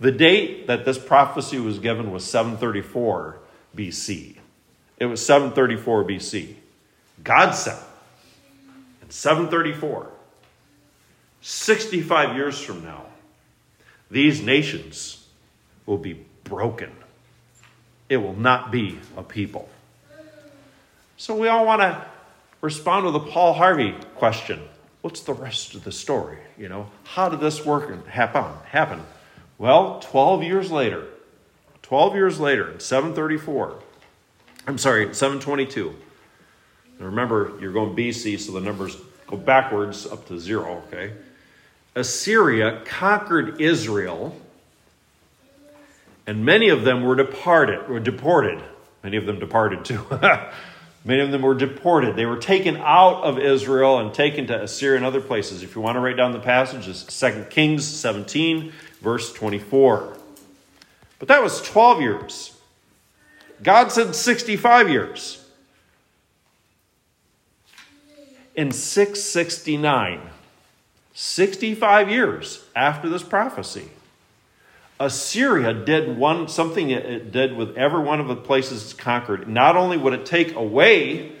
The 0.00 0.12
date 0.12 0.68
that 0.68 0.84
this 0.84 0.98
prophecy 0.98 1.58
was 1.58 1.78
given 1.78 2.12
was 2.12 2.24
734 2.24 3.38
BC. 3.76 4.36
It 4.98 5.06
was 5.06 5.24
734 5.24 6.04
BC. 6.04 6.54
God 7.22 7.52
said 7.52 7.78
in 9.02 9.10
734, 9.10 10.10
65 11.40 12.36
years 12.36 12.60
from 12.60 12.84
now, 12.84 13.06
these 14.10 14.40
nations 14.40 15.26
will 15.86 15.98
be 15.98 16.24
broken. 16.44 16.90
It 18.08 18.18
will 18.18 18.36
not 18.36 18.70
be 18.70 18.98
a 19.16 19.22
people. 19.22 19.68
So 21.16 21.34
we 21.34 21.48
all 21.48 21.66
want 21.66 21.80
to 21.82 22.06
respond 22.60 23.06
to 23.06 23.10
the 23.10 23.20
Paul 23.20 23.52
Harvey 23.54 23.94
question. 24.14 24.60
What's 25.02 25.20
the 25.20 25.34
rest 25.34 25.74
of 25.74 25.84
the 25.84 25.92
story? 25.92 26.38
You 26.56 26.68
know, 26.68 26.88
how 27.04 27.28
did 27.28 27.40
this 27.40 27.64
work 27.64 27.90
and 27.90 28.04
happen? 28.06 28.44
Happen? 28.66 29.00
Well, 29.58 29.98
12 30.00 30.44
years 30.44 30.70
later, 30.70 31.04
12 31.82 32.14
years 32.14 32.38
later, 32.38 32.70
in 32.70 32.80
734, 32.80 33.80
I'm 34.68 34.78
sorry, 34.78 35.12
722. 35.12 35.94
And 36.98 37.06
remember, 37.06 37.52
you're 37.60 37.72
going 37.72 37.96
BC, 37.96 38.38
so 38.38 38.52
the 38.52 38.60
numbers 38.60 38.96
go 39.26 39.36
backwards 39.36 40.06
up 40.06 40.28
to 40.28 40.38
zero, 40.38 40.82
okay? 40.86 41.12
Assyria 41.96 42.82
conquered 42.84 43.60
Israel, 43.60 44.40
and 46.26 46.44
many 46.44 46.68
of 46.68 46.84
them 46.84 47.02
were 47.02 47.16
departed, 47.16 47.88
were 47.88 47.98
deported. 47.98 48.62
Many 49.02 49.16
of 49.16 49.26
them 49.26 49.40
departed 49.40 49.84
too. 49.84 50.06
many 51.04 51.20
of 51.20 51.32
them 51.32 51.42
were 51.42 51.54
deported. 51.54 52.14
They 52.14 52.26
were 52.26 52.36
taken 52.36 52.76
out 52.76 53.22
of 53.22 53.38
Israel 53.38 53.98
and 53.98 54.14
taken 54.14 54.46
to 54.48 54.62
Assyria 54.62 54.98
and 54.98 55.06
other 55.06 55.20
places. 55.20 55.62
If 55.62 55.74
you 55.74 55.80
want 55.80 55.96
to 55.96 56.00
write 56.00 56.16
down 56.16 56.32
the 56.32 56.38
passage, 56.38 56.86
it's 56.86 57.02
2 57.18 57.46
Kings 57.50 57.84
17 57.84 58.72
verse 59.00 59.32
24. 59.32 60.16
But 61.18 61.28
that 61.28 61.42
was 61.42 61.62
12 61.62 62.00
years. 62.00 62.58
God 63.62 63.90
said 63.90 64.14
65 64.14 64.88
years. 64.88 65.44
In 68.54 68.72
669, 68.72 70.20
65 71.14 72.10
years 72.10 72.64
after 72.74 73.08
this 73.08 73.22
prophecy, 73.22 73.88
Assyria 75.00 75.72
did 75.72 76.18
one 76.18 76.48
something 76.48 76.90
it 76.90 77.30
did 77.30 77.56
with 77.56 77.76
every 77.76 78.02
one 78.02 78.18
of 78.18 78.26
the 78.26 78.34
places 78.34 78.92
conquered. 78.94 79.48
Not 79.48 79.76
only 79.76 79.96
would 79.96 80.12
it 80.12 80.26
take 80.26 80.56
away 80.56 81.32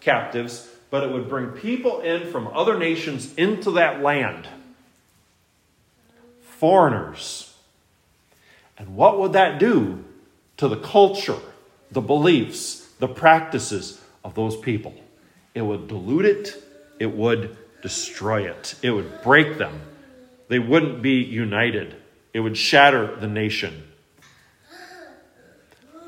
captives, 0.00 0.68
but 0.90 1.02
it 1.02 1.10
would 1.10 1.30
bring 1.30 1.48
people 1.48 2.00
in 2.00 2.30
from 2.30 2.48
other 2.48 2.78
nations 2.78 3.34
into 3.36 3.70
that 3.72 4.02
land 4.02 4.46
foreigners. 6.58 7.54
And 8.78 8.96
what 8.96 9.18
would 9.18 9.32
that 9.32 9.58
do 9.58 10.04
to 10.58 10.68
the 10.68 10.76
culture, 10.76 11.38
the 11.90 12.00
beliefs, 12.00 12.86
the 12.98 13.08
practices 13.08 14.00
of 14.24 14.34
those 14.34 14.56
people? 14.56 14.94
It 15.54 15.62
would 15.62 15.88
dilute 15.88 16.26
it, 16.26 16.62
it 16.98 17.14
would 17.14 17.56
destroy 17.82 18.50
it, 18.50 18.74
it 18.82 18.90
would 18.90 19.22
break 19.22 19.58
them. 19.58 19.80
They 20.48 20.58
wouldn't 20.58 21.02
be 21.02 21.22
united, 21.22 21.96
it 22.32 22.40
would 22.40 22.56
shatter 22.56 23.16
the 23.16 23.28
nation. 23.28 23.82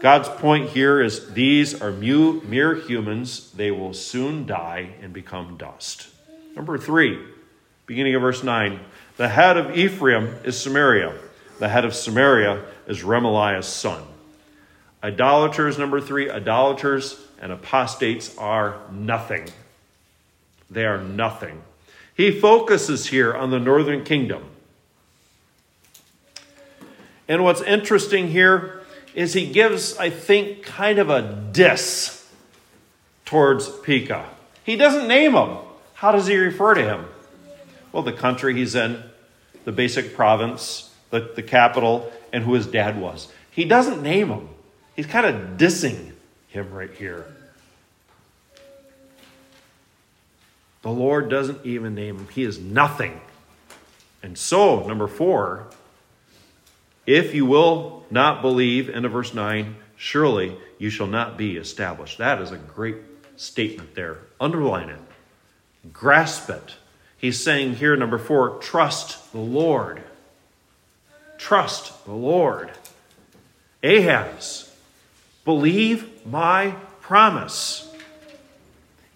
God's 0.01 0.29
point 0.29 0.71
here 0.71 1.01
is 1.01 1.33
these 1.35 1.81
are 1.83 1.91
mere 1.91 2.75
humans. 2.77 3.51
They 3.51 3.73
will 3.73 3.95
soon 3.95 4.47
die 4.47 4.91
and 5.03 5.13
become 5.13 5.57
dust. 5.57 6.07
Number 6.55 6.79
three, 6.79 7.19
beginning 7.89 8.15
of 8.15 8.21
verse 8.23 8.45
9 8.45 8.79
the 9.17 9.29
head 9.29 9.57
of 9.57 9.77
Ephraim 9.77 10.37
is 10.45 10.57
Samaria, 10.57 11.13
the 11.59 11.69
head 11.69 11.85
of 11.85 11.93
Samaria 11.93 12.63
is 12.87 13.03
Remaliah's 13.03 13.67
son. 13.67 14.01
Idolaters, 15.03 15.77
number 15.77 16.01
three, 16.01 16.31
idolaters 16.31 17.21
and 17.41 17.51
apostates 17.51 18.39
are 18.39 18.79
nothing. 18.93 19.49
They 20.71 20.85
are 20.85 21.03
nothing. 21.03 21.63
He 22.15 22.31
focuses 22.31 23.09
here 23.09 23.35
on 23.35 23.51
the 23.51 23.59
northern 23.59 24.05
kingdom. 24.05 24.45
And 27.27 27.43
what's 27.43 27.63
interesting 27.63 28.29
here 28.29 28.83
is 29.17 29.33
he 29.33 29.51
gives, 29.51 29.97
I 29.99 30.11
think, 30.11 30.63
kind 30.63 31.01
of 31.01 31.11
a 31.11 31.23
diss 31.51 32.25
towards 33.25 33.69
Pekah. 33.69 34.29
He 34.63 34.77
doesn't 34.77 35.09
name 35.09 35.35
him. 35.35 35.57
How 35.95 36.13
does 36.13 36.29
he 36.29 36.37
refer 36.37 36.75
to 36.75 36.83
him? 36.85 37.07
Well, 37.93 38.03
the 38.03 38.13
country 38.13 38.55
he's 38.55 38.75
in, 38.75 39.03
the 39.65 39.73
basic 39.73 40.15
province, 40.15 40.95
the, 41.11 41.33
the 41.35 41.43
capital, 41.43 42.11
and 42.33 42.45
who 42.45 42.55
his 42.55 42.67
dad 42.67 43.01
was. 43.01 43.29
He 43.51 43.65
doesn't 43.65 44.03
name 44.03 44.29
him. 44.29 44.49
He's 44.95 45.07
kind 45.07 45.27
of 45.27 45.57
dissing 45.57 46.13
him 46.49 46.73
right 46.73 46.93
here. 46.93 47.27
The 50.83 50.91
Lord 50.91 51.29
doesn't 51.29 51.65
even 51.65 51.95
name 51.95 52.19
him. 52.19 52.29
He 52.29 52.45
is 52.45 52.59
nothing. 52.59 53.21
And 54.23 54.37
so, 54.37 54.87
number 54.87 55.07
four, 55.07 55.67
if 57.07 57.35
you 57.35 57.47
will 57.47 58.05
not 58.11 58.43
believe, 58.43 58.89
end 58.89 59.07
of 59.07 59.13
verse 59.13 59.33
9, 59.35 59.77
surely 59.97 60.57
you 60.79 60.91
shall 60.91 61.07
not 61.07 61.37
be 61.37 61.57
established. 61.57 62.19
That 62.19 62.41
is 62.41 62.51
a 62.51 62.57
great 62.59 62.97
statement 63.37 63.95
there. 63.95 64.19
Underline 64.41 64.91
it, 64.91 65.01
grasp 65.93 66.51
it. 66.51 66.75
He's 67.19 67.43
saying 67.43 67.75
here, 67.77 67.97
number 67.97 68.19
four, 68.19 68.59
trust 68.61 69.33
the 69.33 69.39
Lord. 69.39 70.03
Trust 71.37 72.05
the 72.05 72.13
Lord. 72.13 72.71
Ahaz, 73.83 74.75
believe 75.45 76.25
my 76.27 76.75
promise 77.01 77.89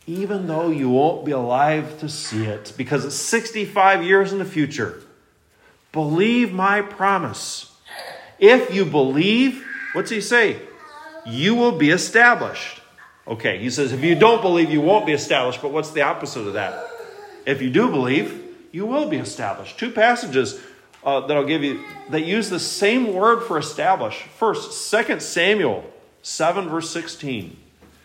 even 0.06 0.46
though 0.46 0.70
you 0.70 0.90
won't 0.90 1.24
be 1.24 1.30
alive 1.30 2.00
to 2.00 2.08
see 2.08 2.44
it, 2.44 2.72
because 2.76 3.04
it's 3.04 3.14
65 3.14 4.02
years 4.02 4.32
in 4.32 4.38
the 4.38 4.44
future. 4.44 5.00
Believe 5.92 6.52
my 6.52 6.82
promise. 6.82 7.72
If 8.38 8.74
you 8.74 8.84
believe, 8.84 9.64
what's 9.92 10.10
he 10.10 10.20
say? 10.20 10.60
You 11.24 11.54
will 11.54 11.72
be 11.72 11.90
established. 11.90 12.80
Okay, 13.28 13.58
he 13.58 13.70
says, 13.70 13.92
if 13.92 14.02
you 14.02 14.16
don't 14.16 14.42
believe, 14.42 14.70
you 14.70 14.80
won't 14.80 15.06
be 15.06 15.12
established. 15.12 15.62
But 15.62 15.70
what's 15.70 15.92
the 15.92 16.02
opposite 16.02 16.46
of 16.46 16.54
that? 16.54 16.88
If 17.46 17.61
you 17.61 17.70
do 17.70 17.88
believe, 17.90 18.42
you 18.72 18.87
will 18.87 19.09
be 19.09 19.18
established. 19.18 19.78
Two 19.78 19.90
passages 19.90 20.61
uh, 21.05 21.26
that 21.26 21.37
I'll 21.37 21.44
give 21.44 21.64
you 21.64 21.83
that 22.11 22.24
use 22.24 22.48
the 22.48 22.61
same 22.61 23.12
word 23.12 23.42
for 23.42 23.59
establish. 23.59 24.22
First, 24.38 24.90
2 24.90 25.20
Samuel 25.20 25.85
7, 26.22 26.68
verse 26.68 26.90
16. 26.90 27.57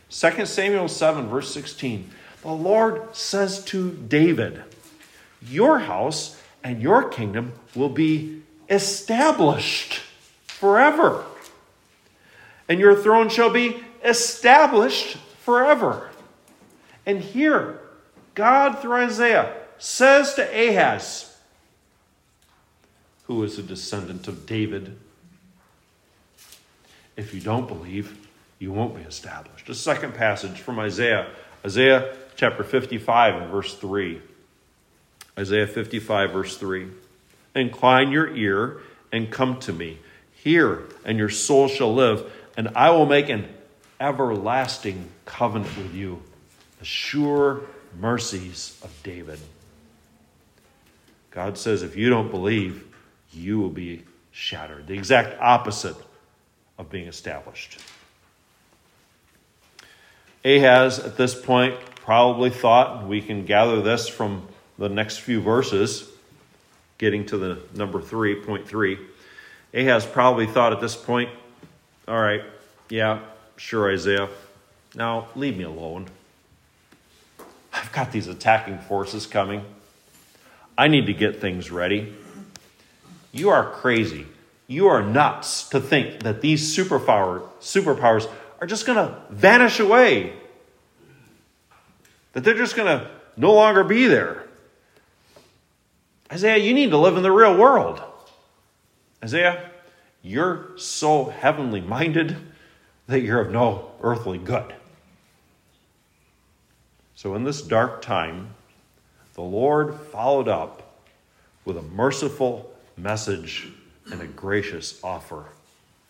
2 0.09 0.45
Samuel 0.45 0.87
7, 0.87 1.27
verse 1.27 1.53
16. 1.53 2.09
The 2.41 2.51
Lord 2.51 3.15
says 3.15 3.63
to 3.65 3.91
David, 3.91 4.63
Your 5.41 5.79
house 5.79 6.41
and 6.63 6.81
your 6.81 7.09
kingdom 7.09 7.53
will 7.75 7.89
be 7.89 8.41
established 8.69 10.01
forever, 10.47 11.25
and 12.67 12.79
your 12.79 12.95
throne 12.95 13.29
shall 13.29 13.49
be 13.49 13.83
established 14.03 15.17
forever. 15.39 16.09
And 17.05 17.21
here, 17.21 17.79
God 18.37 18.77
through 18.77 18.93
Isaiah 18.93 19.51
says 19.79 20.35
to 20.35 20.43
Ahaz, 20.43 21.35
who 23.23 23.43
is 23.43 23.57
a 23.57 23.63
descendant 23.63 24.27
of 24.27 24.45
David, 24.45 24.95
if 27.15 27.33
you 27.33 27.41
don't 27.41 27.67
believe, 27.67 28.15
you 28.59 28.71
won't 28.71 28.95
be 28.95 29.01
established. 29.01 29.67
A 29.69 29.73
second 29.73 30.13
passage 30.13 30.59
from 30.59 30.77
Isaiah, 30.77 31.27
Isaiah 31.65 32.15
chapter 32.35 32.63
55 32.63 33.41
and 33.41 33.51
verse 33.51 33.73
3. 33.73 34.21
Isaiah 35.39 35.65
55, 35.65 36.31
verse 36.31 36.57
3. 36.57 36.89
Incline 37.55 38.11
your 38.11 38.35
ear 38.35 38.81
and 39.11 39.31
come 39.31 39.59
to 39.61 39.73
me. 39.73 39.97
Hear, 40.43 40.83
and 41.03 41.17
your 41.17 41.29
soul 41.29 41.69
shall 41.69 41.91
live, 41.91 42.31
and 42.55 42.69
I 42.75 42.91
will 42.91 43.07
make 43.07 43.29
an 43.29 43.47
everlasting 43.99 45.09
covenant 45.25 45.75
with 45.75 45.95
you, 45.95 46.21
the 46.77 46.85
sure 46.85 47.63
mercies 47.99 48.79
of 48.83 48.91
David. 49.03 49.39
God 51.31 51.57
says, 51.57 51.83
if 51.83 51.95
you 51.95 52.09
don't 52.09 52.31
believe, 52.31 52.85
you 53.31 53.59
will 53.59 53.69
be 53.69 54.03
shattered. 54.31 54.87
The 54.87 54.93
exact 54.93 55.39
opposite 55.39 55.95
of 56.77 56.89
being 56.89 57.07
established. 57.07 57.79
Ahaz, 60.45 60.99
at 60.99 61.17
this 61.17 61.39
point, 61.39 61.75
probably 61.95 62.49
thought, 62.49 63.05
we 63.05 63.21
can 63.21 63.45
gather 63.45 63.81
this 63.81 64.07
from 64.07 64.47
the 64.77 64.87
next 64.87 65.17
few 65.17 65.41
verses, 65.41 66.09
getting 66.97 67.25
to 67.25 67.37
the 67.37 67.59
number 67.75 68.01
three, 68.01 68.35
point 68.35 68.67
three. 68.67 68.97
Ahaz 69.73 70.05
probably 70.05 70.47
thought 70.47 70.71
at 70.71 70.79
this 70.79 70.95
point, 70.95 71.29
all 72.07 72.19
right, 72.19 72.43
yeah, 72.89 73.19
sure, 73.57 73.91
Isaiah. 73.91 74.29
Now 74.95 75.27
leave 75.35 75.57
me 75.57 75.65
alone. 75.65 76.07
I've 77.87 77.93
got 77.93 78.11
these 78.11 78.27
attacking 78.27 78.79
forces 78.79 79.25
coming. 79.25 79.63
I 80.77 80.89
need 80.89 81.05
to 81.05 81.13
get 81.13 81.39
things 81.39 81.71
ready. 81.71 82.13
You 83.31 83.49
are 83.49 83.71
crazy. 83.71 84.27
You 84.67 84.87
are 84.87 85.01
nuts 85.01 85.69
to 85.69 85.79
think 85.79 86.23
that 86.23 86.41
these 86.41 86.75
superpower, 86.75 87.47
superpowers 87.61 88.29
are 88.59 88.67
just 88.67 88.85
going 88.85 88.97
to 88.97 89.17
vanish 89.29 89.79
away. 89.79 90.33
That 92.33 92.43
they're 92.43 92.57
just 92.57 92.75
going 92.75 92.99
to 92.99 93.09
no 93.37 93.53
longer 93.53 93.85
be 93.85 94.07
there. 94.07 94.43
Isaiah, 96.29 96.57
you 96.57 96.73
need 96.73 96.89
to 96.89 96.97
live 96.97 97.15
in 97.15 97.23
the 97.23 97.31
real 97.31 97.55
world. 97.55 98.01
Isaiah, 99.23 99.71
you're 100.21 100.77
so 100.77 101.29
heavenly 101.29 101.79
minded 101.79 102.35
that 103.07 103.21
you're 103.21 103.39
of 103.39 103.53
no 103.53 103.91
earthly 104.01 104.39
good. 104.39 104.73
So, 107.17 107.33
in 107.33 107.43
this 107.43 107.63
dark 107.63 108.03
time, 108.03 108.49
the 109.33 109.41
Lord 109.41 109.95
followed 110.11 110.47
up 110.47 111.01
with 111.65 111.75
a 111.75 111.81
merciful 111.81 112.71
message 112.95 113.69
and 114.11 114.21
a 114.21 114.27
gracious 114.27 115.03
offer. 115.03 115.45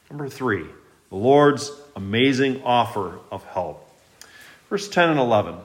Number 0.10 0.28
three, 0.28 0.66
the 1.10 1.16
Lord's 1.16 1.72
amazing 1.96 2.62
offer 2.62 3.20
of 3.32 3.46
help. 3.46 3.90
Verse 4.70 4.90
10 4.90 5.12
and 5.12 5.20
11. 5.20 5.56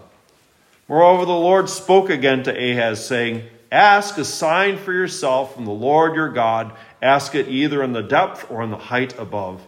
Moreover, 0.87 1.25
the 1.25 1.33
Lord 1.33 1.69
spoke 1.69 2.09
again 2.09 2.45
to 2.45 2.53
Ahaz, 2.53 3.05
saying, 3.05 3.43
Ask 3.73 4.19
a 4.19 4.25
sign 4.25 4.79
for 4.79 4.93
yourself 4.93 5.57
from 5.57 5.65
the 5.65 5.73
Lord 5.73 6.15
your 6.15 6.29
God. 6.29 6.71
Ask 7.03 7.35
it 7.35 7.49
either 7.49 7.83
in 7.83 7.95
the 7.95 8.03
depth 8.03 8.49
or 8.49 8.63
in 8.63 8.71
the 8.71 8.77
height 8.77 9.19
above. 9.19 9.61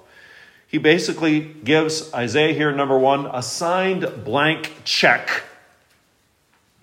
He 0.69 0.79
basically 0.79 1.41
gives 1.41 2.15
Isaiah 2.15 2.55
here, 2.55 2.71
number 2.71 2.97
one, 2.97 3.27
a 3.27 3.43
signed 3.43 4.23
blank 4.25 4.71
check. 4.85 5.43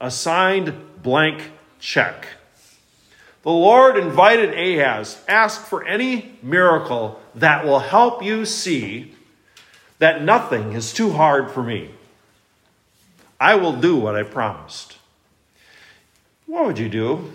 A 0.02 0.10
signed 0.10 0.74
blank 1.04 1.52
check. 1.80 2.28
The 3.44 3.52
Lord 3.52 3.98
invited 3.98 4.54
Ahaz, 4.54 5.24
ask 5.28 5.64
for 5.64 5.86
any 5.86 6.38
miracle 6.42 7.22
that 7.36 7.66
will 7.66 7.80
help 7.80 8.24
you 8.24 8.46
see 8.46 9.14
that 10.00 10.24
nothing 10.24 10.74
is 10.74 10.92
too 10.92 11.12
hard 11.12 11.52
for 11.52 11.62
me. 11.62 11.92
I 13.40 13.54
will 13.56 13.74
do 13.74 13.96
what 13.96 14.16
I 14.16 14.24
promised. 14.24 14.98
What 16.48 16.66
would 16.66 16.80
you 16.80 16.90
do 16.90 17.32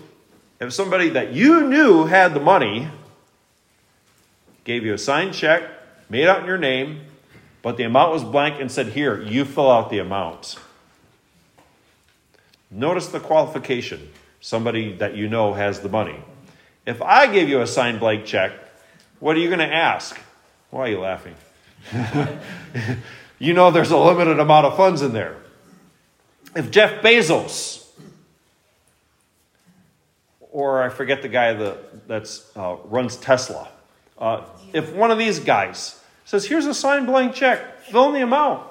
if 0.59 0.73
somebody 0.73 1.07
that 1.09 1.31
you 1.31 1.67
knew 1.67 2.05
had 2.05 2.33
the 2.33 2.41
money 2.41 2.89
gave 4.65 4.83
you 4.83 4.93
a 4.93 4.97
signed 4.97 5.33
check, 5.33 5.63
made 6.09 6.27
out 6.27 6.41
in 6.41 6.45
your 6.45 6.57
name, 6.57 6.99
but 7.61 7.77
the 7.77 7.83
amount 7.83 8.11
was 8.11 8.25
blank 8.25 8.59
and 8.59 8.69
said, 8.69 8.87
Here, 8.87 9.21
you 9.21 9.45
fill 9.45 9.71
out 9.71 9.89
the 9.89 9.99
amount? 9.99 10.57
Notice 12.69 13.07
the 13.07 13.19
qualification 13.19 14.09
somebody 14.39 14.93
that 14.93 15.15
you 15.15 15.27
know 15.27 15.53
has 15.53 15.79
the 15.81 15.89
money. 15.89 16.19
If 16.85 17.01
I 17.01 17.27
give 17.27 17.49
you 17.49 17.61
a 17.61 17.67
signed 17.67 17.99
blank 17.99 18.25
check, 18.25 18.51
what 19.19 19.35
are 19.35 19.39
you 19.39 19.47
going 19.47 19.59
to 19.59 19.73
ask? 19.73 20.17
Why 20.69 20.81
are 20.81 20.89
you 20.89 20.99
laughing? 20.99 21.35
you 23.39 23.53
know 23.53 23.71
there's 23.71 23.91
a 23.91 23.97
limited 23.97 24.39
amount 24.39 24.65
of 24.65 24.77
funds 24.77 25.01
in 25.01 25.13
there. 25.13 25.37
If 26.55 26.71
Jeff 26.71 27.01
Bezos, 27.01 27.85
or 30.51 30.81
I 30.81 30.89
forget 30.89 31.21
the 31.21 31.29
guy 31.29 31.53
that 31.53 32.07
that's, 32.07 32.49
uh, 32.55 32.77
runs 32.85 33.17
Tesla, 33.17 33.69
uh, 34.17 34.43
if 34.73 34.93
one 34.93 35.11
of 35.11 35.17
these 35.17 35.39
guys 35.39 36.01
says, 36.25 36.45
Here's 36.45 36.65
a 36.65 36.73
signed 36.73 37.07
blank 37.07 37.35
check, 37.35 37.81
fill 37.81 38.07
in 38.07 38.13
the 38.13 38.21
amount. 38.21 38.67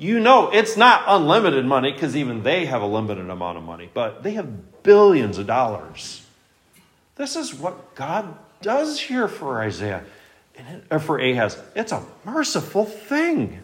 You 0.00 0.18
know 0.18 0.48
it's 0.50 0.78
not 0.78 1.04
unlimited 1.06 1.66
money 1.66 1.92
because 1.92 2.16
even 2.16 2.42
they 2.42 2.64
have 2.64 2.80
a 2.80 2.86
limited 2.86 3.28
amount 3.28 3.58
of 3.58 3.64
money, 3.64 3.90
but 3.92 4.22
they 4.22 4.32
have 4.32 4.82
billions 4.82 5.36
of 5.36 5.46
dollars. 5.46 6.24
This 7.16 7.36
is 7.36 7.54
what 7.54 7.94
God 7.94 8.34
does 8.62 8.98
here 8.98 9.28
for 9.28 9.60
Isaiah, 9.60 10.02
or 10.90 11.00
for 11.00 11.18
Ahaz. 11.18 11.58
It's 11.76 11.92
a 11.92 12.02
merciful 12.24 12.86
thing. 12.86 13.60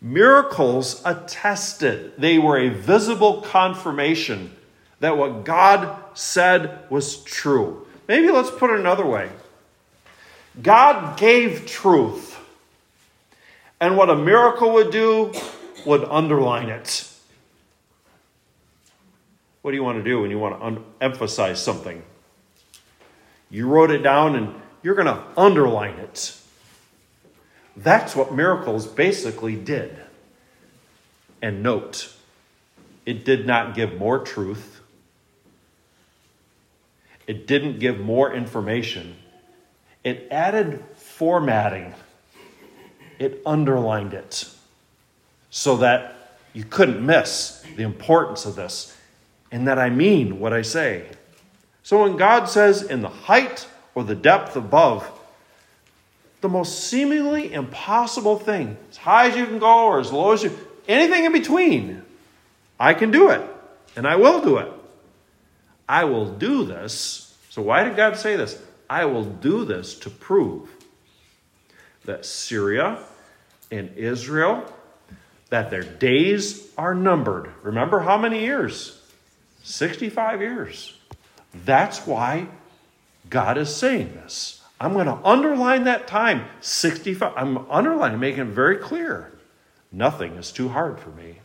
Miracles 0.00 1.02
attested, 1.04 2.12
they 2.18 2.38
were 2.38 2.56
a 2.56 2.68
visible 2.68 3.40
confirmation 3.42 4.54
that 5.00 5.18
what 5.18 5.44
God 5.44 5.96
said 6.14 6.88
was 6.88 7.16
true. 7.24 7.84
Maybe 8.06 8.30
let's 8.30 8.50
put 8.52 8.70
it 8.70 8.78
another 8.78 9.04
way 9.04 9.28
God 10.62 11.18
gave 11.18 11.66
truth, 11.66 12.37
and 13.80 13.96
what 13.96 14.10
a 14.10 14.16
miracle 14.16 14.72
would 14.74 14.90
do 14.90 15.32
would 15.86 16.04
underline 16.04 16.68
it. 16.68 17.08
What 19.62 19.72
do 19.72 19.76
you 19.76 19.84
want 19.84 19.98
to 19.98 20.04
do 20.04 20.22
when 20.22 20.30
you 20.30 20.38
want 20.38 20.58
to 20.58 20.64
un- 20.64 20.84
emphasize 21.00 21.62
something? 21.62 22.02
You 23.50 23.66
wrote 23.68 23.90
it 23.90 24.02
down 24.02 24.36
and 24.36 24.54
you're 24.82 24.94
going 24.94 25.06
to 25.06 25.22
underline 25.36 25.98
it. 25.98 26.36
That's 27.76 28.16
what 28.16 28.34
miracles 28.34 28.86
basically 28.86 29.56
did. 29.56 29.96
And 31.40 31.62
note, 31.62 32.12
it 33.06 33.24
did 33.24 33.46
not 33.46 33.74
give 33.74 33.96
more 33.96 34.18
truth, 34.18 34.80
it 37.26 37.46
didn't 37.46 37.78
give 37.78 37.98
more 37.98 38.32
information, 38.32 39.16
it 40.02 40.28
added 40.30 40.84
formatting, 40.96 41.94
it 43.18 43.42
underlined 43.44 44.14
it 44.14 44.48
so 45.50 45.78
that 45.78 46.36
you 46.52 46.64
couldn't 46.64 47.04
miss 47.04 47.64
the 47.76 47.82
importance 47.82 48.46
of 48.46 48.56
this 48.56 48.96
and 49.50 49.68
that 49.68 49.78
I 49.78 49.90
mean 49.90 50.40
what 50.40 50.52
I 50.52 50.62
say. 50.62 51.06
So 51.82 52.02
when 52.02 52.16
God 52.16 52.46
says, 52.46 52.82
in 52.82 53.00
the 53.00 53.08
height 53.08 53.66
or 53.94 54.04
the 54.04 54.14
depth 54.14 54.56
above, 54.56 55.10
the 56.40 56.48
most 56.48 56.84
seemingly 56.84 57.52
impossible 57.52 58.38
thing, 58.38 58.76
as 58.90 58.96
high 58.96 59.28
as 59.28 59.36
you 59.36 59.46
can 59.46 59.58
go 59.58 59.86
or 59.86 59.98
as 59.98 60.12
low 60.12 60.32
as 60.32 60.42
you, 60.42 60.56
anything 60.86 61.24
in 61.24 61.32
between, 61.32 62.02
I 62.78 62.94
can 62.94 63.10
do 63.10 63.30
it, 63.30 63.42
and 63.96 64.06
I 64.06 64.16
will 64.16 64.40
do 64.40 64.58
it. 64.58 64.70
I 65.88 66.04
will 66.04 66.30
do 66.30 66.64
this. 66.64 67.36
So, 67.50 67.62
why 67.62 67.82
did 67.82 67.96
God 67.96 68.16
say 68.16 68.36
this? 68.36 68.60
I 68.88 69.06
will 69.06 69.24
do 69.24 69.64
this 69.64 69.94
to 70.00 70.10
prove 70.10 70.68
that 72.04 72.24
Syria 72.24 72.98
and 73.70 73.96
Israel, 73.96 74.64
that 75.50 75.70
their 75.70 75.82
days 75.82 76.68
are 76.76 76.94
numbered. 76.94 77.50
Remember 77.62 78.00
how 78.00 78.16
many 78.16 78.40
years? 78.40 79.00
65 79.62 80.40
years. 80.40 80.96
That's 81.64 82.06
why 82.06 82.46
God 83.28 83.58
is 83.58 83.74
saying 83.74 84.12
this. 84.14 84.62
I'm 84.80 84.92
going 84.92 85.06
to 85.06 85.18
underline 85.24 85.84
that 85.84 86.06
time 86.06 86.44
65. 86.60 87.32
I'm 87.36 87.70
underlining, 87.70 88.20
making 88.20 88.42
it 88.42 88.46
very 88.46 88.76
clear. 88.76 89.32
Nothing 89.90 90.34
is 90.34 90.52
too 90.52 90.68
hard 90.68 91.00
for 91.00 91.10
me. 91.10 91.40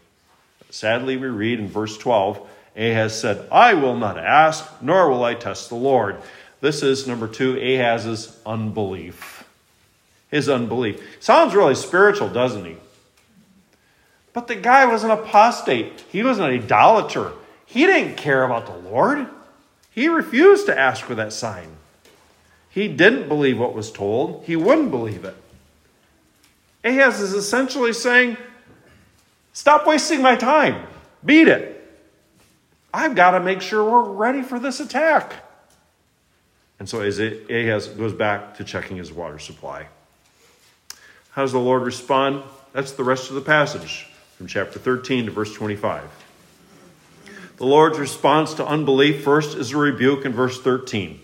Sadly, 0.69 1.17
we 1.17 1.27
read 1.27 1.59
in 1.59 1.67
verse 1.67 1.97
12 1.97 2.47
Ahaz 2.75 3.19
said, 3.19 3.47
I 3.51 3.75
will 3.75 3.95
not 3.95 4.17
ask, 4.17 4.67
nor 4.81 5.09
will 5.09 5.23
I 5.23 5.35
test 5.35 5.69
the 5.69 5.75
Lord. 5.75 6.17
This 6.59 6.81
is 6.81 7.07
number 7.07 7.27
two, 7.27 7.55
Ahaz's 7.57 8.39
unbelief. 8.45 9.42
His 10.33 10.49
unbelief. 10.49 10.99
Sounds 11.19 11.53
really 11.53 11.75
spiritual, 11.75 12.27
doesn't 12.27 12.65
he? 12.65 12.77
But 14.33 14.47
the 14.47 14.55
guy 14.55 14.83
was 14.83 15.03
an 15.03 15.11
apostate. 15.11 16.03
He 16.11 16.23
was 16.23 16.39
an 16.39 16.45
idolater. 16.45 17.33
He 17.67 17.85
didn't 17.85 18.17
care 18.17 18.43
about 18.43 18.65
the 18.65 18.89
Lord. 18.89 19.27
He 19.91 20.07
refused 20.07 20.65
to 20.65 20.79
ask 20.79 21.05
for 21.05 21.13
that 21.13 21.33
sign. 21.33 21.67
He 22.67 22.87
didn't 22.87 23.27
believe 23.27 23.59
what 23.59 23.75
was 23.75 23.91
told, 23.91 24.43
he 24.45 24.55
wouldn't 24.55 24.89
believe 24.89 25.23
it. 25.23 25.35
Ahaz 26.83 27.21
is 27.21 27.33
essentially 27.33 27.93
saying, 27.93 28.35
Stop 29.53 29.85
wasting 29.85 30.23
my 30.23 30.35
time. 30.35 30.87
Beat 31.23 31.47
it. 31.47 31.95
I've 32.91 33.13
got 33.13 33.31
to 33.31 33.39
make 33.39 33.61
sure 33.61 33.87
we're 33.87 34.09
ready 34.09 34.41
for 34.41 34.57
this 34.57 34.79
attack. 34.79 35.35
And 36.79 36.89
so 36.89 37.01
Ahaz 37.01 37.87
goes 37.89 38.13
back 38.13 38.57
to 38.57 38.63
checking 38.63 38.97
his 38.97 39.13
water 39.13 39.37
supply. 39.37 39.89
How 41.33 41.41
does 41.41 41.51
the 41.51 41.59
Lord 41.59 41.81
respond? 41.81 42.43
That's 42.73 42.91
the 42.91 43.03
rest 43.03 43.29
of 43.29 43.35
the 43.35 43.41
passage 43.41 44.05
from 44.37 44.45
chapter 44.45 44.77
13 44.77 45.25
to 45.25 45.31
verse 45.31 45.51
25. 45.51 46.03
The 47.57 47.65
Lord's 47.65 47.97
response 47.97 48.53
to 48.55 48.67
unbelief 48.67 49.23
first 49.23 49.57
is 49.57 49.71
a 49.71 49.77
rebuke 49.77 50.25
in 50.25 50.33
verse 50.33 50.61
13. 50.61 51.19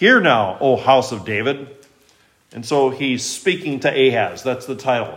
Hear 0.00 0.20
now, 0.20 0.58
O 0.60 0.76
house 0.76 1.12
of 1.12 1.24
David. 1.24 1.68
And 2.50 2.66
so 2.66 2.90
he's 2.90 3.24
speaking 3.24 3.78
to 3.80 3.88
Ahaz. 3.88 4.42
That's 4.42 4.66
the 4.66 4.74
title. 4.74 5.16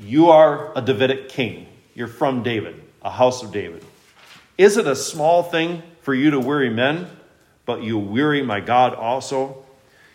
You 0.00 0.30
are 0.30 0.76
a 0.76 0.82
Davidic 0.82 1.28
king. 1.28 1.68
You're 1.94 2.08
from 2.08 2.42
David, 2.42 2.82
a 3.00 3.10
house 3.10 3.44
of 3.44 3.52
David. 3.52 3.84
Is 4.58 4.76
it 4.76 4.88
a 4.88 4.96
small 4.96 5.44
thing 5.44 5.84
for 6.02 6.14
you 6.14 6.32
to 6.32 6.40
weary 6.40 6.70
men, 6.70 7.08
but 7.64 7.84
you 7.84 7.96
weary 7.96 8.42
my 8.42 8.58
God 8.58 8.92
also? 8.94 9.64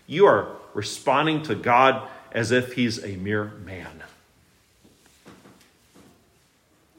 You 0.06 0.26
are 0.26 0.50
responding 0.74 1.44
to 1.44 1.56
God 1.56 2.06
as 2.32 2.52
if 2.52 2.74
he's 2.74 3.04
a 3.04 3.16
mere 3.16 3.46
man. 3.46 4.04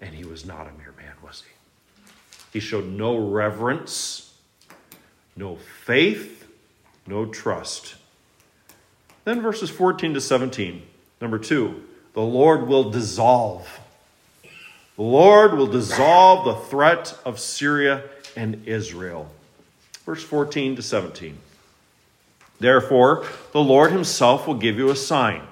And 0.01 0.15
he 0.15 0.25
was 0.25 0.45
not 0.45 0.67
a 0.67 0.73
mere 0.73 0.95
man, 0.97 1.15
was 1.23 1.43
he? 1.47 2.59
He 2.59 2.61
showed 2.61 2.87
no 2.87 3.17
reverence, 3.17 4.35
no 5.37 5.57
faith, 5.57 6.47
no 7.07 7.27
trust. 7.27 7.95
Then 9.25 9.43
verses 9.43 9.71
14 9.71 10.15
to 10.15 10.21
17. 10.21 10.83
Number 11.21 11.39
two, 11.39 11.85
the 12.15 12.23
Lord 12.23 12.67
will 12.67 12.91
dissolve. 12.91 13.81
The 14.97 15.03
Lord 15.03 15.55
will 15.55 15.67
dissolve 15.67 16.45
the 16.45 16.67
threat 16.69 17.17
of 17.25 17.39
Syria 17.39 18.05
and 18.37 18.67
Israel. 18.67 19.31
Verse 20.05 20.23
14 20.23 20.77
to 20.77 20.83
17. 20.83 21.39
Therefore, 22.61 23.25
the 23.53 23.63
Lord 23.63 23.91
himself 23.91 24.47
will 24.47 24.55
give 24.55 24.77
you 24.77 24.91
a 24.91 24.97
sign. 24.97 25.43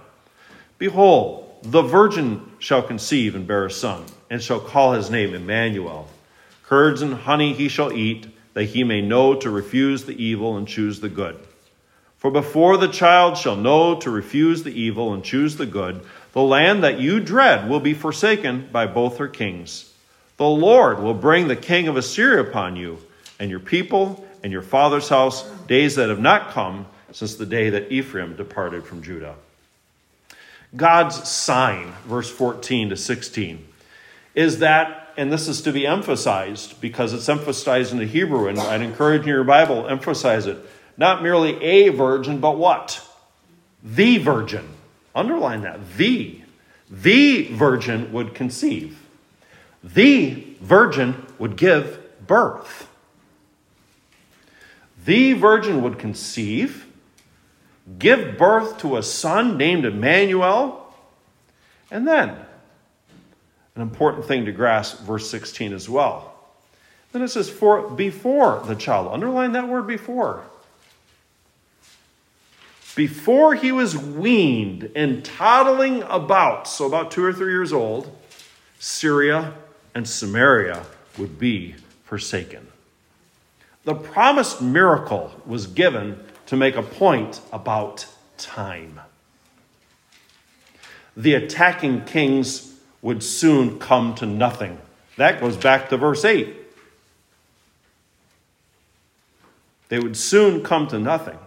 Behold, 0.77 1.57
the 1.63 1.83
virgin 1.83 2.53
shall 2.59 2.83
conceive 2.83 3.35
and 3.35 3.47
bear 3.47 3.67
a 3.67 3.71
son, 3.71 4.05
and 4.31 4.41
shall 4.41 4.61
call 4.61 4.93
his 4.93 5.11
name 5.11 5.35
Emmanuel. 5.35 6.09
Curds 6.65 7.03
and 7.03 7.15
honey 7.15 7.55
he 7.55 7.69
shall 7.69 7.93
eat, 7.93 8.29
that 8.55 8.65
he 8.65 8.85
may 8.85 9.01
know 9.01 9.35
to 9.35 9.51
refuse 9.51 10.05
the 10.05 10.23
evil 10.23 10.57
and 10.57 10.69
choose 10.69 11.01
the 11.01 11.09
good. 11.09 11.39
For 12.19 12.31
before 12.31 12.77
the 12.77 12.89
child 12.89 13.39
shall 13.39 13.57
know 13.57 13.95
to 14.01 14.11
refuse 14.11 14.63
the 14.63 14.79
evil 14.79 15.15
and 15.15 15.25
choose 15.25 15.57
the 15.57 15.67
good, 15.67 16.01
the 16.33 16.43
land 16.43 16.85
that 16.85 17.01
you 17.01 17.21
dread 17.21 17.71
will 17.71 17.81
be 17.81 17.95
forsaken 17.95 18.69
by 18.71 18.87
both 18.87 19.19
her 19.19 19.29
kings. 19.29 19.93
The 20.37 20.49
Lord 20.49 21.01
will 21.01 21.15
bring 21.15 21.49
the 21.49 21.57
king 21.57 21.89
of 21.89 21.97
Assyria 21.97 22.43
upon 22.43 22.77
you, 22.77 22.99
and 23.41 23.51
your 23.51 23.61
people, 23.61 24.27
and 24.43 24.53
your 24.53 24.63
father's 24.63 25.09
house, 25.09 25.49
days 25.67 25.95
that 25.95 26.09
have 26.09 26.21
not 26.21 26.51
come 26.51 26.87
since 27.13 27.35
the 27.35 27.47
day 27.47 27.71
that 27.71 27.91
Ephraim 27.91 28.37
departed 28.37 28.85
from 28.85 29.03
Judah. 29.03 29.35
God's 30.77 31.29
sign, 31.29 31.93
verse 32.07 32.31
14 32.31 32.91
to 32.91 32.97
16, 32.97 33.67
is 34.35 34.59
that, 34.59 35.13
and 35.17 35.33
this 35.33 35.49
is 35.49 35.63
to 35.63 35.73
be 35.73 35.87
emphasized 35.87 36.81
because 36.81 37.13
it's 37.13 37.29
emphasized 37.29 37.93
in 37.93 37.99
the 37.99 38.07
Hebrew, 38.07 38.49
and 38.49 38.59
I'd 38.59 38.83
encourage 38.83 39.23
you 39.23 39.33
in 39.33 39.37
your 39.37 39.45
Bible, 39.45 39.89
emphasize 39.89 40.47
it 40.47 40.59
not 40.99 41.23
merely 41.23 41.63
a 41.63 41.89
virgin, 41.91 42.41
but 42.41 42.59
what? 42.59 43.01
The 43.83 44.19
virgin. 44.19 44.69
Underline 45.15 45.63
that. 45.63 45.97
The. 45.97 46.43
The 46.91 47.45
virgin 47.53 48.13
would 48.13 48.35
conceive. 48.35 48.99
The 49.83 50.45
virgin 50.61 51.25
would 51.39 51.57
give 51.57 52.01
birth. 52.27 52.89
The 55.05 55.35
virgin 55.35 55.83
would 55.83 55.99
conceive, 55.99 56.87
give 57.99 58.37
birth 58.37 58.79
to 58.79 58.97
a 58.97 59.03
son 59.03 59.57
named 59.57 59.85
Emmanuel, 59.85 60.93
and 61.91 62.07
then, 62.07 62.31
an 63.75 63.83
important 63.83 64.27
thing 64.27 64.45
to 64.45 64.53
grasp, 64.53 65.01
verse 65.01 65.31
16 65.31 65.73
as 65.73 65.89
well. 65.89 66.35
Then 67.13 67.23
it 67.23 67.29
says, 67.29 67.49
for 67.49 67.89
before 67.89 68.63
the 68.67 68.75
child. 68.75 69.13
Underline 69.13 69.53
that 69.53 69.69
word 69.69 69.87
before 69.87 70.45
before 72.99 73.55
he 73.55 73.71
was 73.71 73.97
weaned 73.97 74.91
and 74.97 75.25
toddling 75.25 76.03
about, 76.03 76.67
so 76.67 76.85
about 76.85 77.13
two 77.13 77.23
or 77.23 77.33
three 77.33 77.53
years 77.53 77.73
old, 77.73 78.11
Syria 78.81 79.55
and 79.95 80.09
Samaria 80.09 80.85
would 81.17 81.39
be 81.39 81.77
forsaken. 82.03 82.67
The 83.85 83.95
promised 83.95 84.61
miracle 84.61 85.31
was 85.47 85.69
given 85.69 86.19
to 86.49 86.57
make 86.57 86.77
a 86.77 86.83
point 86.83 87.43
about 87.53 88.07
time. 88.39 88.99
The 91.15 91.35
attacking 91.35 92.07
kings 92.07 92.75
would 93.03 93.23
soon 93.23 93.79
come 93.79 94.15
to 94.15 94.25
nothing. 94.25 94.79
That 95.19 95.41
goes 95.41 95.59
back 95.59 95.91
to 95.91 95.99
verse 95.99 96.25
8. 96.25 96.57
They 99.91 99.99
would 99.99 100.17
soon 100.17 100.63
come 100.63 100.87
to 100.89 100.99
nothing. 100.99 101.39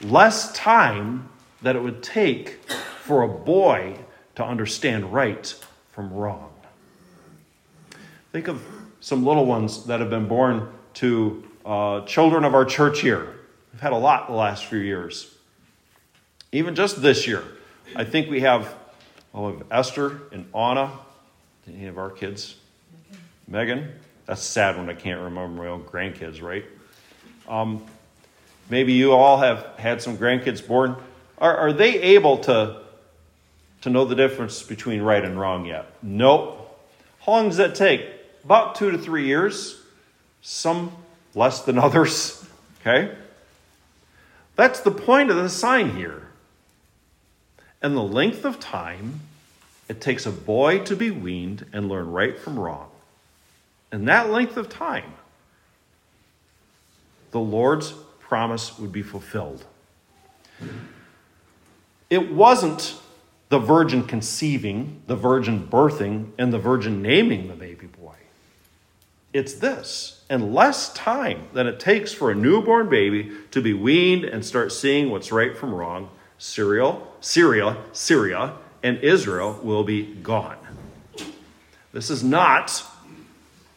Less 0.00 0.52
time 0.52 1.28
that 1.62 1.74
it 1.74 1.82
would 1.82 2.02
take 2.02 2.60
for 3.02 3.22
a 3.22 3.28
boy 3.28 3.98
to 4.36 4.44
understand 4.44 5.12
right 5.12 5.52
from 5.90 6.12
wrong. 6.12 6.52
Think 8.30 8.46
of 8.46 8.62
some 9.00 9.26
little 9.26 9.44
ones 9.44 9.86
that 9.86 9.98
have 9.98 10.10
been 10.10 10.28
born 10.28 10.68
to 10.94 11.42
uh, 11.66 12.02
children 12.02 12.44
of 12.44 12.54
our 12.54 12.64
church 12.64 13.00
here. 13.00 13.40
We've 13.74 13.80
had 13.80 13.92
a 13.92 13.96
lot 13.96 14.28
the 14.28 14.34
last 14.34 14.66
few 14.66 14.78
years. 14.78 15.34
Even 16.52 16.76
just 16.76 17.02
this 17.02 17.26
year, 17.26 17.42
I 17.96 18.04
think 18.04 18.30
we 18.30 18.42
have, 18.42 18.72
well, 19.32 19.50
we 19.50 19.58
have 19.58 19.66
Esther 19.68 20.20
and 20.30 20.46
Anna. 20.54 20.92
Any 21.66 21.88
of 21.88 21.98
our 21.98 22.10
kids? 22.10 22.54
Megan? 23.48 23.92
That's 24.26 24.42
sad 24.42 24.76
when 24.76 24.88
I 24.88 24.94
can't 24.94 25.20
remember 25.22 25.60
my 25.60 25.68
own 25.70 25.82
grandkids, 25.82 26.40
right? 26.40 26.64
Um, 27.48 27.84
maybe 28.70 28.92
you 28.92 29.10
all 29.10 29.38
have 29.38 29.66
had 29.76 30.00
some 30.00 30.18
grandkids 30.18 30.64
born. 30.64 30.94
Are, 31.38 31.56
are 31.56 31.72
they 31.72 32.00
able 32.00 32.38
to, 32.44 32.80
to 33.80 33.90
know 33.90 34.04
the 34.04 34.14
difference 34.14 34.62
between 34.62 35.02
right 35.02 35.24
and 35.24 35.36
wrong 35.36 35.66
yet? 35.66 35.92
Nope. 36.00 36.78
How 37.26 37.32
long 37.32 37.48
does 37.48 37.56
that 37.56 37.74
take? 37.74 38.08
About 38.44 38.76
two 38.76 38.92
to 38.92 38.98
three 38.98 39.26
years. 39.26 39.82
Some 40.42 40.92
less 41.34 41.62
than 41.62 41.76
others. 41.80 42.48
Okay? 42.80 43.16
That's 44.56 44.80
the 44.80 44.90
point 44.90 45.30
of 45.30 45.36
the 45.36 45.48
sign 45.48 45.96
here. 45.96 46.28
And 47.82 47.96
the 47.96 48.02
length 48.02 48.44
of 48.44 48.60
time 48.60 49.20
it 49.88 50.00
takes 50.00 50.24
a 50.24 50.30
boy 50.30 50.78
to 50.80 50.96
be 50.96 51.10
weaned 51.10 51.66
and 51.72 51.88
learn 51.88 52.10
right 52.10 52.38
from 52.38 52.58
wrong. 52.58 52.88
And 53.92 54.08
that 54.08 54.30
length 54.30 54.56
of 54.56 54.68
time, 54.68 55.14
the 57.30 57.40
Lord's 57.40 57.92
promise 58.20 58.78
would 58.78 58.92
be 58.92 59.02
fulfilled. 59.02 59.64
It 62.08 62.32
wasn't 62.32 62.94
the 63.50 63.58
virgin 63.58 64.04
conceiving, 64.04 65.02
the 65.06 65.16
virgin 65.16 65.68
birthing, 65.68 66.30
and 66.38 66.52
the 66.52 66.58
virgin 66.58 67.02
naming 67.02 67.48
the 67.48 67.54
baby 67.54 67.86
boy. 67.86 68.14
It's 69.32 69.54
this, 69.54 70.23
and 70.28 70.54
less 70.54 70.92
time 70.92 71.48
than 71.52 71.66
it 71.66 71.78
takes 71.78 72.12
for 72.12 72.30
a 72.30 72.34
newborn 72.34 72.88
baby 72.88 73.32
to 73.50 73.60
be 73.60 73.72
weaned 73.72 74.24
and 74.24 74.44
start 74.44 74.72
seeing 74.72 75.10
what's 75.10 75.30
right 75.30 75.56
from 75.56 75.74
wrong. 75.74 76.08
Syria, 76.38 76.98
Syria, 77.20 77.76
Syria, 77.92 78.54
and 78.82 78.98
Israel 78.98 79.58
will 79.62 79.84
be 79.84 80.04
gone. 80.04 80.58
This 81.92 82.10
is 82.10 82.24
not 82.24 82.84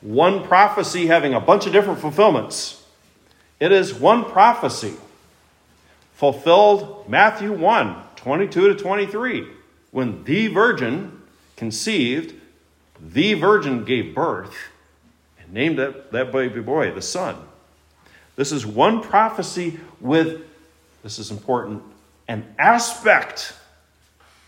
one 0.02 0.44
prophecy 0.44 1.08
having 1.08 1.34
a 1.34 1.40
bunch 1.40 1.66
of 1.66 1.74
different 1.74 2.00
fulfillments. 2.00 2.84
It 3.60 3.72
is 3.72 3.94
one 3.94 4.26
prophecy 4.26 4.94
fulfilled 6.14 7.08
Matthew 7.08 7.54
1 7.54 8.04
22 8.16 8.70
to 8.70 8.76
23 8.76 9.48
when 9.92 10.24
the 10.26 10.48
virgin 10.48 11.22
conceived, 11.56 12.34
the 13.00 13.36
virgin 13.36 13.86
gave 13.86 14.14
birth 14.14 14.54
named 15.52 15.80
that, 15.80 16.12
that 16.12 16.32
baby 16.32 16.62
boy 16.62 16.92
the 16.92 17.02
Son. 17.02 17.36
This 18.36 18.52
is 18.52 18.66
one 18.66 19.02
prophecy 19.02 19.80
with, 20.00 20.42
this 21.04 21.20
is 21.20 21.32
important, 21.32 21.84
an 22.28 22.46
aspect 22.60 23.54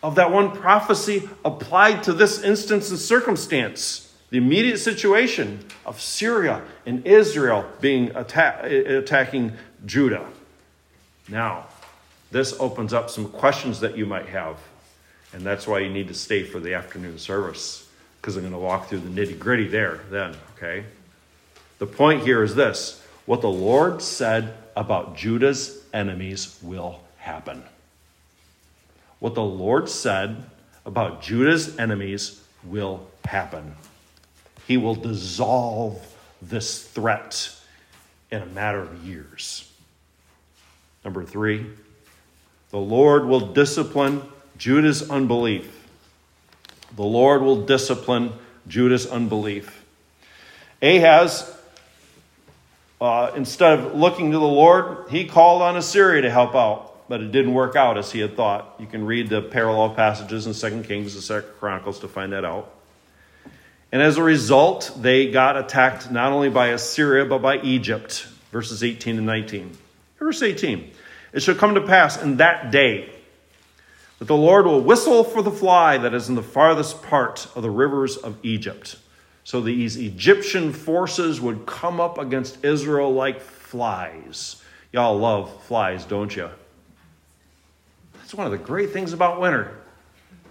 of 0.03 0.15
that 0.15 0.31
one 0.31 0.51
prophecy 0.51 1.27
applied 1.43 2.03
to 2.03 2.13
this 2.13 2.41
instance 2.43 2.89
and 2.89 2.99
circumstance. 2.99 4.13
The 4.29 4.37
immediate 4.37 4.77
situation 4.77 5.65
of 5.85 5.99
Syria 5.99 6.61
and 6.85 7.05
Israel 7.07 7.65
being 7.81 8.15
attack, 8.15 8.63
attacking 8.63 9.53
Judah. 9.85 10.27
Now, 11.27 11.65
this 12.31 12.53
opens 12.59 12.93
up 12.93 13.09
some 13.09 13.29
questions 13.29 13.79
that 13.79 13.97
you 13.97 14.05
might 14.05 14.27
have. 14.27 14.57
And 15.33 15.43
that's 15.43 15.67
why 15.67 15.79
you 15.79 15.89
need 15.89 16.07
to 16.07 16.13
stay 16.13 16.43
for 16.43 16.59
the 16.59 16.75
afternoon 16.75 17.17
service, 17.17 17.87
because 18.21 18.35
I'm 18.35 18.43
going 18.43 18.53
to 18.53 18.59
walk 18.59 18.87
through 18.89 18.99
the 18.99 19.09
nitty 19.09 19.39
gritty 19.39 19.67
there 19.67 20.01
then, 20.09 20.35
okay? 20.57 20.85
The 21.79 21.85
point 21.85 22.23
here 22.23 22.43
is 22.43 22.55
this 22.55 23.01
what 23.25 23.41
the 23.41 23.49
Lord 23.49 24.01
said 24.01 24.55
about 24.75 25.15
Judah's 25.15 25.83
enemies 25.93 26.57
will 26.61 27.01
happen. 27.17 27.63
What 29.19 29.35
the 29.35 29.43
Lord 29.43 29.89
said 29.89 30.43
about 30.85 31.21
Judah's 31.21 31.77
enemies 31.77 32.41
will 32.63 33.07
happen. 33.25 33.75
He 34.67 34.77
will 34.77 34.95
dissolve 34.95 36.01
this 36.41 36.83
threat 36.83 37.55
in 38.31 38.41
a 38.41 38.45
matter 38.47 38.79
of 38.79 39.05
years. 39.05 39.71
Number 41.03 41.23
three, 41.23 41.65
the 42.71 42.77
Lord 42.77 43.25
will 43.25 43.39
discipline 43.39 44.21
Judah's 44.57 45.09
unbelief. 45.09 45.78
The 46.95 47.03
Lord 47.03 47.41
will 47.41 47.65
discipline 47.65 48.33
Judah's 48.67 49.05
unbelief. 49.05 49.83
Ahaz, 50.81 51.55
uh, 53.01 53.31
instead 53.35 53.79
of 53.79 53.95
looking 53.95 54.31
to 54.31 54.37
the 54.37 54.47
Lord, 54.47 55.09
he 55.09 55.25
called 55.25 55.61
on 55.61 55.75
Assyria 55.77 56.21
to 56.21 56.29
help 56.29 56.55
out, 56.55 57.07
but 57.09 57.21
it 57.21 57.31
didn't 57.31 57.53
work 57.53 57.75
out 57.75 57.97
as 57.97 58.11
he 58.11 58.19
had 58.19 58.35
thought. 58.35 58.75
You 58.79 58.87
can 58.87 59.05
read 59.05 59.29
the 59.29 59.41
parallel 59.41 59.91
passages 59.91 60.47
in 60.47 60.53
2 60.53 60.83
Kings 60.83 61.15
and 61.15 61.43
2 61.43 61.47
Chronicles 61.59 61.99
to 61.99 62.07
find 62.07 62.33
that 62.33 62.45
out. 62.45 62.73
And 63.91 64.01
as 64.01 64.17
a 64.17 64.23
result, 64.23 64.91
they 64.97 65.31
got 65.31 65.57
attacked 65.57 66.11
not 66.11 66.31
only 66.31 66.49
by 66.49 66.67
Assyria, 66.67 67.25
but 67.25 67.41
by 67.41 67.59
Egypt. 67.61 68.27
Verses 68.51 68.83
18 68.83 69.17
and 69.17 69.25
19. 69.25 69.77
Verse 70.19 70.41
18 70.41 70.91
It 71.33 71.41
shall 71.41 71.55
come 71.55 71.75
to 71.75 71.81
pass 71.81 72.21
in 72.21 72.37
that 72.37 72.71
day 72.71 73.09
that 74.19 74.25
the 74.25 74.35
Lord 74.35 74.65
will 74.65 74.81
whistle 74.81 75.23
for 75.23 75.41
the 75.41 75.51
fly 75.51 75.97
that 75.97 76.13
is 76.13 76.29
in 76.29 76.35
the 76.35 76.43
farthest 76.43 77.01
part 77.01 77.47
of 77.55 77.63
the 77.63 77.69
rivers 77.69 78.17
of 78.17 78.37
Egypt. 78.43 78.97
So 79.45 79.61
these 79.61 79.95
Egyptian 79.95 80.73
forces 80.73 81.41
would 81.41 81.65
come 81.65 81.99
up 81.99 82.17
against 82.17 82.63
Israel 82.63 83.11
like 83.13 83.41
flies. 83.41 84.61
Y'all 84.91 85.17
love 85.17 85.63
flies, 85.63 86.05
don't 86.05 86.35
you? 86.35 86.49
That's 88.15 88.33
one 88.33 88.45
of 88.45 88.51
the 88.51 88.57
great 88.57 88.91
things 88.91 89.13
about 89.13 89.39
winter. 89.39 89.75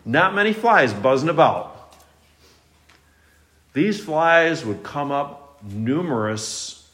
Not 0.04 0.34
many 0.34 0.52
flies 0.52 0.92
buzzing 0.92 1.28
about. 1.28 1.94
These 3.74 4.02
flies 4.02 4.64
would 4.64 4.82
come 4.82 5.12
up 5.12 5.62
numerous 5.62 6.90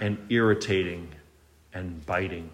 and 0.00 0.16
irritating 0.30 1.08
and 1.74 2.04
biting. 2.06 2.50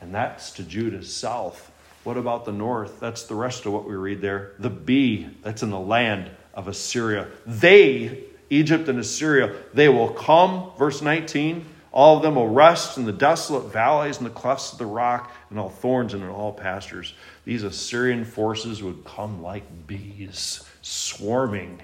And 0.00 0.14
that's 0.14 0.52
to 0.52 0.62
Judah's 0.62 1.14
south. 1.14 1.70
What 2.04 2.16
about 2.16 2.44
the 2.44 2.52
north? 2.52 3.00
That's 3.00 3.24
the 3.24 3.34
rest 3.34 3.66
of 3.66 3.72
what 3.72 3.86
we 3.86 3.94
read 3.94 4.20
there. 4.20 4.52
The 4.58 4.70
bee, 4.70 5.28
that's 5.42 5.62
in 5.62 5.70
the 5.70 5.78
land 5.78 6.30
of 6.54 6.68
Assyria. 6.68 7.28
They, 7.46 8.24
Egypt 8.50 8.88
and 8.88 8.98
Assyria, 8.98 9.54
they 9.74 9.88
will 9.88 10.10
come, 10.10 10.70
verse 10.78 11.02
19. 11.02 11.64
All 11.90 12.16
of 12.16 12.22
them 12.22 12.36
will 12.36 12.48
rest 12.48 12.96
in 12.96 13.04
the 13.04 13.12
desolate 13.12 13.72
valleys 13.72 14.18
and 14.18 14.26
the 14.26 14.30
clefts 14.30 14.72
of 14.72 14.78
the 14.78 14.86
rock, 14.86 15.32
and 15.50 15.58
all 15.58 15.70
thorns 15.70 16.14
and 16.14 16.22
in 16.22 16.28
all 16.28 16.52
pastures. 16.52 17.14
These 17.44 17.62
Assyrian 17.62 18.24
forces 18.24 18.82
would 18.82 19.04
come 19.04 19.42
like 19.42 19.86
bees 19.86 20.64
swarming 20.82 21.80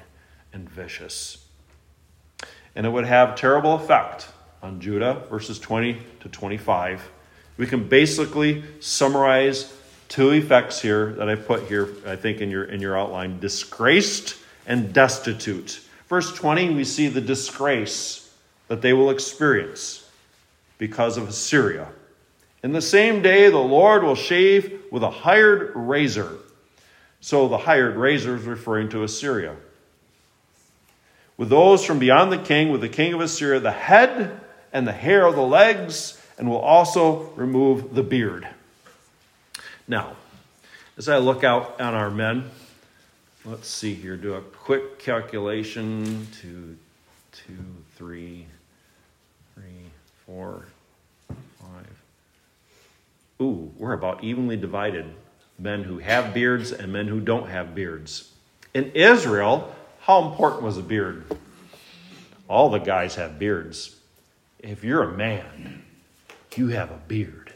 and 0.53 0.69
vicious. 0.69 1.45
And 2.77 2.87
it 2.87 2.91
would 2.91 3.07
have 3.07 3.35
terrible 3.35 3.75
effect 3.75 4.29
on 4.63 4.81
Judah, 4.81 5.25
verses 5.29 5.59
20 5.59 5.99
to 6.21 6.29
25. 6.29 7.11
We 7.57 7.67
can 7.67 7.89
basically 7.89 8.65
summarize 8.81 9.73
two 10.09 10.31
effects 10.31 10.81
here 10.81 11.13
that 11.15 11.29
I 11.29 11.35
put 11.37 11.65
here, 11.65 11.89
I 12.07 12.17
think, 12.17 12.41
in 12.41 12.51
your, 12.51 12.65
in 12.65 12.81
your 12.81 12.99
outline 12.99 13.39
disgraced 13.41 14.37
and 14.67 14.93
destitute. 14.93 15.81
Verse 16.09 16.33
20, 16.35 16.71
we 16.71 16.85
see 16.85 17.09
the 17.09 17.21
disgrace 17.21 18.33
that 18.69 18.83
they 18.83 18.93
will 18.93 19.11
experience 19.11 20.09
because 20.79 21.17
of 21.17 21.29
Assyria. 21.29 21.89
In 22.63 22.73
the 22.73 22.83
same 22.83 23.23
day, 23.23 23.51
the 23.51 23.59
Lord 23.59 24.03
will 24.03 24.15
shave 24.15 24.81
with 24.91 25.03
a 25.03 25.11
hired 25.11 25.73
razor 25.75 26.39
so 27.25 27.49
the 27.49 27.57
hired 27.57 27.97
razor 27.97 28.37
is 28.37 28.43
referring 28.43 28.91
to 28.91 29.03
Assyria. 29.03 29.57
With 31.39 31.49
those 31.49 31.83
from 31.83 31.99
beyond 31.99 32.31
the 32.31 32.37
king, 32.37 32.71
with 32.71 32.83
the 32.83 32.89
king 32.91 33.15
of 33.15 33.23
Assyria, 33.23 33.61
the 33.61 33.71
head 33.71 34.39
and 34.75 34.87
the 34.87 34.93
hair 34.93 35.25
of 35.25 35.35
the 35.35 35.41
legs, 35.41 36.21
and 36.39 36.49
will 36.49 36.59
also 36.59 37.31
remove 37.37 37.95
the 37.95 38.03
beard. 38.03 38.49
Now, 39.87 40.17
as 40.97 41.09
I 41.09 41.19
look 41.19 41.45
out 41.45 41.81
on 41.81 41.95
our 41.95 42.11
men, 42.11 42.51
let's 43.45 43.69
see 43.69 43.95
here, 43.95 44.17
do 44.17 44.35
a 44.35 44.41
quick 44.41 44.99
calculation. 44.99 46.27
Two, 46.41 46.77
two, 47.33 47.59
three, 47.97 48.47
three, 49.55 49.91
four, 50.27 50.67
five, 51.29 52.03
ooh, 53.41 53.71
we're 53.77 53.93
about 53.93 54.25
evenly 54.25 54.57
divided 54.57 55.07
men 55.59 55.85
who 55.85 55.99
have 55.99 56.35
beards 56.35 56.73
and 56.73 56.93
men 56.93 57.07
who 57.07 57.21
don't 57.21 57.49
have 57.49 57.75
beards. 57.75 58.31
In 58.73 58.91
Israel, 58.93 59.75
how 60.01 60.29
important 60.29 60.63
was 60.63 60.79
a 60.79 60.83
beard? 60.83 61.25
All 62.49 62.71
the 62.71 62.79
guys 62.79 63.15
have 63.15 63.39
beards. 63.39 63.97
If 64.59 64.83
you're 64.83 65.03
a 65.03 65.17
man, 65.17 65.84
you 66.59 66.69
have 66.69 66.91
a 66.91 67.01
beard. 67.09 67.53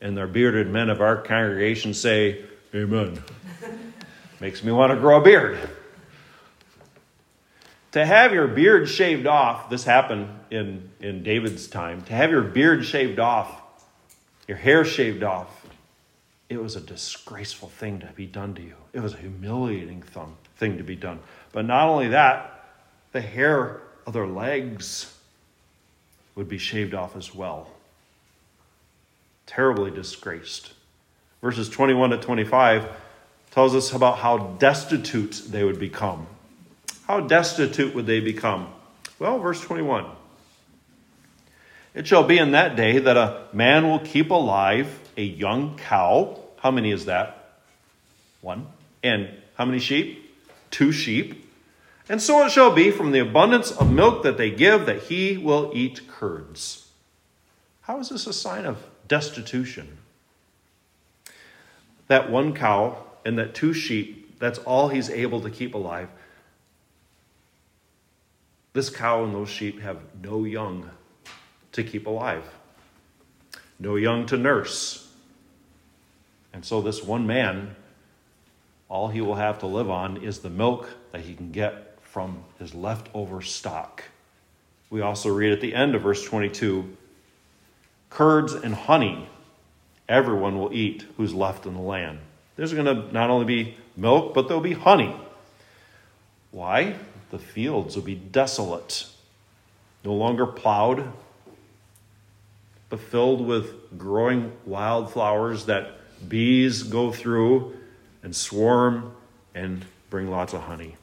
And 0.00 0.16
the 0.16 0.26
bearded 0.26 0.68
men 0.68 0.90
of 0.90 1.00
our 1.00 1.16
congregation 1.16 1.94
say, 1.94 2.44
Amen. 2.74 3.22
Makes 4.40 4.62
me 4.62 4.72
want 4.72 4.92
to 4.92 4.98
grow 4.98 5.20
a 5.20 5.24
beard. 5.24 5.58
To 7.92 8.04
have 8.04 8.34
your 8.34 8.46
beard 8.46 8.88
shaved 8.88 9.26
off, 9.26 9.70
this 9.70 9.84
happened 9.84 10.28
in, 10.50 10.90
in 11.00 11.22
David's 11.22 11.66
time, 11.66 12.02
to 12.02 12.12
have 12.12 12.30
your 12.30 12.42
beard 12.42 12.84
shaved 12.84 13.18
off, 13.18 13.62
your 14.46 14.58
hair 14.58 14.84
shaved 14.84 15.22
off, 15.22 15.66
it 16.48 16.62
was 16.62 16.76
a 16.76 16.80
disgraceful 16.80 17.68
thing 17.68 18.00
to 18.00 18.06
be 18.14 18.26
done 18.26 18.54
to 18.54 18.62
you. 18.62 18.76
It 18.92 19.00
was 19.00 19.14
a 19.14 19.18
humiliating 19.18 20.02
thing 20.56 20.76
to 20.76 20.84
be 20.84 20.94
done. 20.94 21.20
But 21.52 21.64
not 21.64 21.88
only 21.88 22.08
that, 22.08 22.66
the 23.12 23.20
hair 23.20 23.80
of 24.06 24.12
their 24.12 24.26
legs 24.26 25.16
would 26.34 26.48
be 26.48 26.58
shaved 26.58 26.94
off 26.94 27.16
as 27.16 27.34
well. 27.34 27.70
Terribly 29.46 29.90
disgraced. 29.90 30.72
Verses 31.40 31.68
21 31.68 32.10
to 32.10 32.18
25 32.18 32.88
tells 33.50 33.74
us 33.74 33.92
about 33.92 34.18
how 34.18 34.38
destitute 34.58 35.42
they 35.48 35.64
would 35.64 35.78
become. 35.78 36.26
How 37.06 37.20
destitute 37.20 37.94
would 37.94 38.06
they 38.06 38.20
become? 38.20 38.68
Well, 39.18 39.38
verse 39.38 39.60
21. 39.60 40.06
It 41.94 42.06
shall 42.06 42.24
be 42.24 42.36
in 42.36 42.50
that 42.50 42.76
day 42.76 42.98
that 42.98 43.16
a 43.16 43.44
man 43.52 43.88
will 43.88 44.00
keep 44.00 44.30
alive 44.30 45.00
a 45.16 45.22
young 45.22 45.78
cow. 45.78 46.38
How 46.58 46.70
many 46.70 46.90
is 46.90 47.06
that? 47.06 47.60
One. 48.42 48.66
And 49.02 49.30
how 49.54 49.64
many 49.64 49.78
sheep? 49.78 50.36
Two 50.70 50.92
sheep. 50.92 51.48
And 52.08 52.20
so 52.20 52.44
it 52.44 52.50
shall 52.50 52.72
be 52.72 52.90
from 52.90 53.12
the 53.12 53.20
abundance 53.20 53.70
of 53.70 53.90
milk 53.90 54.22
that 54.24 54.36
they 54.36 54.50
give 54.50 54.86
that 54.86 55.04
he 55.04 55.38
will 55.38 55.70
eat 55.74 56.06
curds. 56.08 56.88
How 57.82 57.98
is 58.00 58.10
this 58.10 58.26
a 58.26 58.32
sign 58.32 58.66
of 58.66 58.84
destitution? 59.08 59.98
That 62.08 62.30
one 62.30 62.54
cow 62.54 63.04
and 63.24 63.38
that 63.38 63.54
two 63.54 63.72
sheep, 63.72 64.38
that's 64.38 64.58
all 64.60 64.88
he's 64.88 65.10
able 65.10 65.40
to 65.40 65.50
keep 65.50 65.74
alive. 65.74 66.08
This 68.72 68.90
cow 68.90 69.24
and 69.24 69.34
those 69.34 69.48
sheep 69.48 69.80
have 69.80 69.98
no 70.22 70.44
young 70.44 70.90
to 71.72 71.82
keep 71.82 72.06
alive, 72.06 72.44
no 73.78 73.96
young 73.96 74.26
to 74.26 74.36
nurse. 74.36 75.10
And 76.52 76.64
so, 76.64 76.80
this 76.80 77.02
one 77.02 77.26
man, 77.26 77.74
all 78.88 79.08
he 79.08 79.20
will 79.20 79.34
have 79.34 79.58
to 79.60 79.66
live 79.66 79.90
on 79.90 80.18
is 80.18 80.38
the 80.38 80.50
milk 80.50 80.88
that 81.12 81.22
he 81.22 81.34
can 81.34 81.52
get 81.52 81.98
from 82.02 82.44
his 82.58 82.74
leftover 82.74 83.42
stock. 83.42 84.04
We 84.88 85.00
also 85.00 85.34
read 85.34 85.52
at 85.52 85.60
the 85.60 85.74
end 85.74 85.94
of 85.94 86.02
verse 86.02 86.24
22 86.24 86.96
curds 88.16 88.54
and 88.54 88.74
honey 88.74 89.28
everyone 90.08 90.58
will 90.58 90.72
eat 90.72 91.04
who's 91.18 91.34
left 91.34 91.66
in 91.66 91.74
the 91.74 91.80
land. 91.80 92.18
There's 92.56 92.72
going 92.72 92.86
to 92.86 93.12
not 93.12 93.28
only 93.28 93.44
be 93.44 93.76
milk, 93.94 94.32
but 94.32 94.48
there'll 94.48 94.62
be 94.62 94.72
honey. 94.72 95.14
Why? 96.50 96.96
The 97.30 97.38
fields 97.38 97.94
will 97.94 98.02
be 98.02 98.14
desolate, 98.14 99.06
no 100.02 100.14
longer 100.14 100.46
plowed, 100.46 101.12
but 102.88 103.00
filled 103.00 103.46
with 103.46 103.98
growing 103.98 104.52
wildflowers 104.64 105.66
that 105.66 105.98
bees 106.26 106.84
go 106.84 107.12
through 107.12 107.76
and 108.22 108.34
swarm 108.34 109.12
and 109.54 109.84
bring 110.08 110.30
lots 110.30 110.54
of 110.54 110.62
honey. 110.62 110.96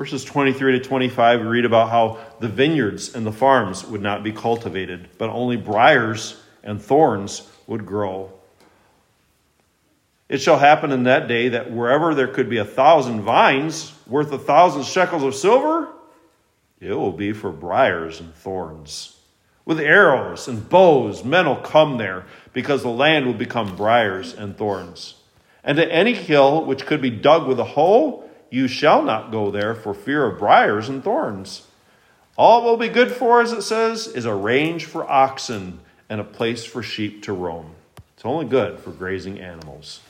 Verses 0.00 0.24
23 0.24 0.78
to 0.78 0.80
25, 0.80 1.40
we 1.40 1.46
read 1.46 1.66
about 1.66 1.90
how 1.90 2.18
the 2.38 2.48
vineyards 2.48 3.14
and 3.14 3.26
the 3.26 3.32
farms 3.32 3.84
would 3.84 4.00
not 4.00 4.22
be 4.22 4.32
cultivated, 4.32 5.10
but 5.18 5.28
only 5.28 5.58
briars 5.58 6.40
and 6.62 6.80
thorns 6.80 7.46
would 7.66 7.84
grow. 7.84 8.32
It 10.26 10.38
shall 10.38 10.58
happen 10.58 10.90
in 10.90 11.02
that 11.02 11.28
day 11.28 11.50
that 11.50 11.70
wherever 11.70 12.14
there 12.14 12.28
could 12.28 12.48
be 12.48 12.56
a 12.56 12.64
thousand 12.64 13.20
vines 13.20 13.92
worth 14.06 14.32
a 14.32 14.38
thousand 14.38 14.84
shekels 14.84 15.22
of 15.22 15.34
silver, 15.34 15.88
it 16.80 16.94
will 16.94 17.12
be 17.12 17.34
for 17.34 17.52
briars 17.52 18.20
and 18.20 18.34
thorns. 18.34 19.18
With 19.66 19.80
arrows 19.80 20.48
and 20.48 20.66
bows, 20.66 21.24
men 21.24 21.44
will 21.44 21.56
come 21.56 21.98
there 21.98 22.24
because 22.54 22.82
the 22.82 22.88
land 22.88 23.26
will 23.26 23.34
become 23.34 23.76
briars 23.76 24.32
and 24.32 24.56
thorns. 24.56 25.16
And 25.62 25.76
to 25.76 25.86
any 25.92 26.14
hill 26.14 26.64
which 26.64 26.86
could 26.86 27.02
be 27.02 27.10
dug 27.10 27.46
with 27.46 27.60
a 27.60 27.64
hoe, 27.64 28.29
you 28.50 28.66
shall 28.66 29.02
not 29.02 29.30
go 29.30 29.50
there 29.50 29.74
for 29.74 29.94
fear 29.94 30.26
of 30.26 30.38
briars 30.38 30.88
and 30.88 31.02
thorns. 31.02 31.66
All 32.36 32.64
will 32.64 32.76
be 32.76 32.88
good 32.88 33.12
for, 33.12 33.40
as 33.40 33.52
it 33.52 33.62
says, 33.62 34.06
is 34.08 34.24
a 34.24 34.34
range 34.34 34.86
for 34.86 35.08
oxen 35.08 35.80
and 36.08 36.20
a 36.20 36.24
place 36.24 36.64
for 36.64 36.82
sheep 36.82 37.22
to 37.24 37.32
roam. 37.32 37.74
It's 38.16 38.24
only 38.24 38.46
good 38.46 38.80
for 38.80 38.90
grazing 38.90 39.38
animals. 39.38 40.00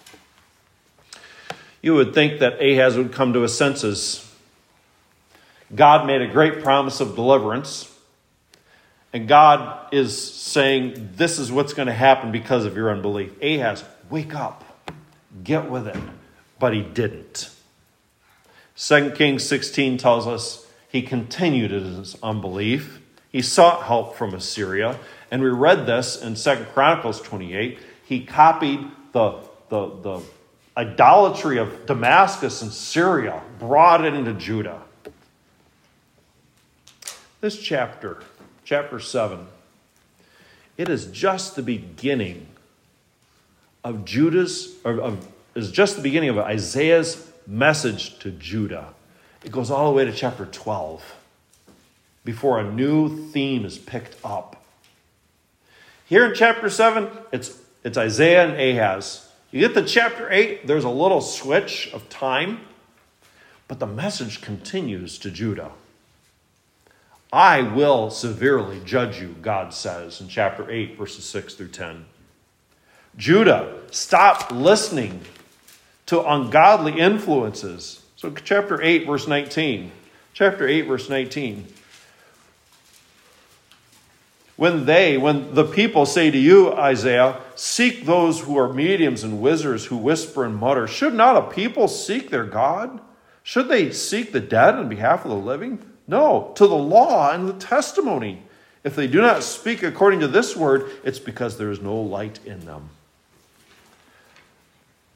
You 1.82 1.94
would 1.94 2.14
think 2.14 2.40
that 2.40 2.60
Ahaz 2.60 2.96
would 2.96 3.12
come 3.12 3.32
to 3.34 3.40
his 3.40 3.56
senses. 3.56 4.26
God 5.74 6.06
made 6.06 6.22
a 6.22 6.26
great 6.26 6.62
promise 6.62 7.00
of 7.00 7.14
deliverance, 7.14 7.92
and 9.12 9.28
God 9.28 9.92
is 9.92 10.34
saying, 10.34 11.10
This 11.16 11.38
is 11.38 11.50
what's 11.50 11.72
going 11.72 11.86
to 11.86 11.94
happen 11.94 12.32
because 12.32 12.64
of 12.64 12.76
your 12.76 12.90
unbelief. 12.90 13.32
Ahaz, 13.42 13.84
wake 14.08 14.34
up, 14.34 14.64
get 15.42 15.70
with 15.70 15.86
it. 15.88 15.96
But 16.58 16.74
he 16.74 16.82
didn't. 16.82 17.50
2 18.80 19.10
Kings 19.10 19.44
16 19.44 19.98
tells 19.98 20.26
us 20.26 20.66
he 20.88 21.02
continued 21.02 21.70
in 21.70 21.96
his 21.96 22.16
unbelief. 22.22 22.98
He 23.30 23.42
sought 23.42 23.82
help 23.82 24.16
from 24.16 24.32
Assyria. 24.32 24.98
And 25.30 25.42
we 25.42 25.50
read 25.50 25.84
this 25.84 26.20
in 26.20 26.34
2 26.34 26.64
Chronicles 26.72 27.20
28. 27.20 27.78
He 28.06 28.24
copied 28.24 28.80
the, 29.12 29.38
the, 29.68 29.86
the 30.00 30.22
idolatry 30.78 31.58
of 31.58 31.84
Damascus 31.84 32.62
and 32.62 32.72
Syria, 32.72 33.42
brought 33.58 34.02
it 34.02 34.14
into 34.14 34.32
Judah. 34.32 34.80
This 37.42 37.60
chapter, 37.60 38.22
chapter 38.64 38.98
7, 38.98 39.46
it 40.78 40.88
is 40.88 41.04
just 41.06 41.54
the 41.54 41.62
beginning 41.62 42.46
of 43.84 44.06
Judah's, 44.06 44.74
or 44.84 44.98
of, 45.00 45.28
is 45.54 45.70
just 45.70 45.96
the 45.96 46.02
beginning 46.02 46.30
of 46.30 46.38
Isaiah's 46.38 47.29
message 47.46 48.18
to 48.20 48.30
Judah. 48.30 48.94
It 49.44 49.52
goes 49.52 49.70
all 49.70 49.90
the 49.90 49.96
way 49.96 50.04
to 50.04 50.12
chapter 50.12 50.46
12 50.46 51.16
before 52.24 52.60
a 52.60 52.70
new 52.70 53.28
theme 53.28 53.64
is 53.64 53.78
picked 53.78 54.16
up. 54.24 54.62
Here 56.06 56.24
in 56.24 56.34
chapter 56.34 56.68
7, 56.68 57.08
it's, 57.32 57.58
it's 57.84 57.96
Isaiah 57.96 58.48
and 58.48 58.60
Ahaz. 58.60 59.28
You 59.50 59.60
get 59.60 59.74
to 59.74 59.84
chapter 59.84 60.30
8, 60.30 60.66
there's 60.66 60.84
a 60.84 60.90
little 60.90 61.20
switch 61.20 61.90
of 61.92 62.08
time, 62.08 62.60
but 63.68 63.78
the 63.78 63.86
message 63.86 64.40
continues 64.40 65.18
to 65.18 65.30
Judah. 65.30 65.72
I 67.32 67.62
will 67.62 68.10
severely 68.10 68.80
judge 68.84 69.20
you, 69.20 69.36
God 69.40 69.72
says 69.72 70.20
in 70.20 70.28
chapter 70.28 70.68
8, 70.70 70.98
verses 70.98 71.24
6 71.24 71.54
through 71.54 71.68
10. 71.68 72.04
Judah, 73.16 73.78
stop 73.90 74.50
listening 74.50 75.20
to 76.10 76.28
ungodly 76.28 76.98
influences. 76.98 78.02
So, 78.16 78.32
chapter 78.32 78.82
8, 78.82 79.06
verse 79.06 79.28
19. 79.28 79.92
Chapter 80.32 80.66
8, 80.66 80.82
verse 80.82 81.08
19. 81.08 81.68
When 84.56 84.86
they, 84.86 85.16
when 85.18 85.54
the 85.54 85.62
people 85.62 86.06
say 86.06 86.32
to 86.32 86.36
you, 86.36 86.72
Isaiah, 86.72 87.40
seek 87.54 88.06
those 88.06 88.40
who 88.40 88.58
are 88.58 88.72
mediums 88.72 89.22
and 89.22 89.40
wizards 89.40 89.84
who 89.84 89.96
whisper 89.96 90.44
and 90.44 90.56
mutter, 90.56 90.88
should 90.88 91.14
not 91.14 91.36
a 91.36 91.42
people 91.42 91.86
seek 91.86 92.30
their 92.30 92.42
God? 92.42 93.00
Should 93.44 93.68
they 93.68 93.92
seek 93.92 94.32
the 94.32 94.40
dead 94.40 94.74
on 94.74 94.88
behalf 94.88 95.24
of 95.24 95.30
the 95.30 95.36
living? 95.36 95.78
No, 96.08 96.50
to 96.56 96.66
the 96.66 96.74
law 96.74 97.30
and 97.32 97.48
the 97.48 97.52
testimony. 97.52 98.42
If 98.82 98.96
they 98.96 99.06
do 99.06 99.20
not 99.20 99.44
speak 99.44 99.84
according 99.84 100.18
to 100.20 100.28
this 100.28 100.56
word, 100.56 100.90
it's 101.04 101.20
because 101.20 101.56
there 101.56 101.70
is 101.70 101.80
no 101.80 101.94
light 101.94 102.40
in 102.44 102.66
them. 102.66 102.90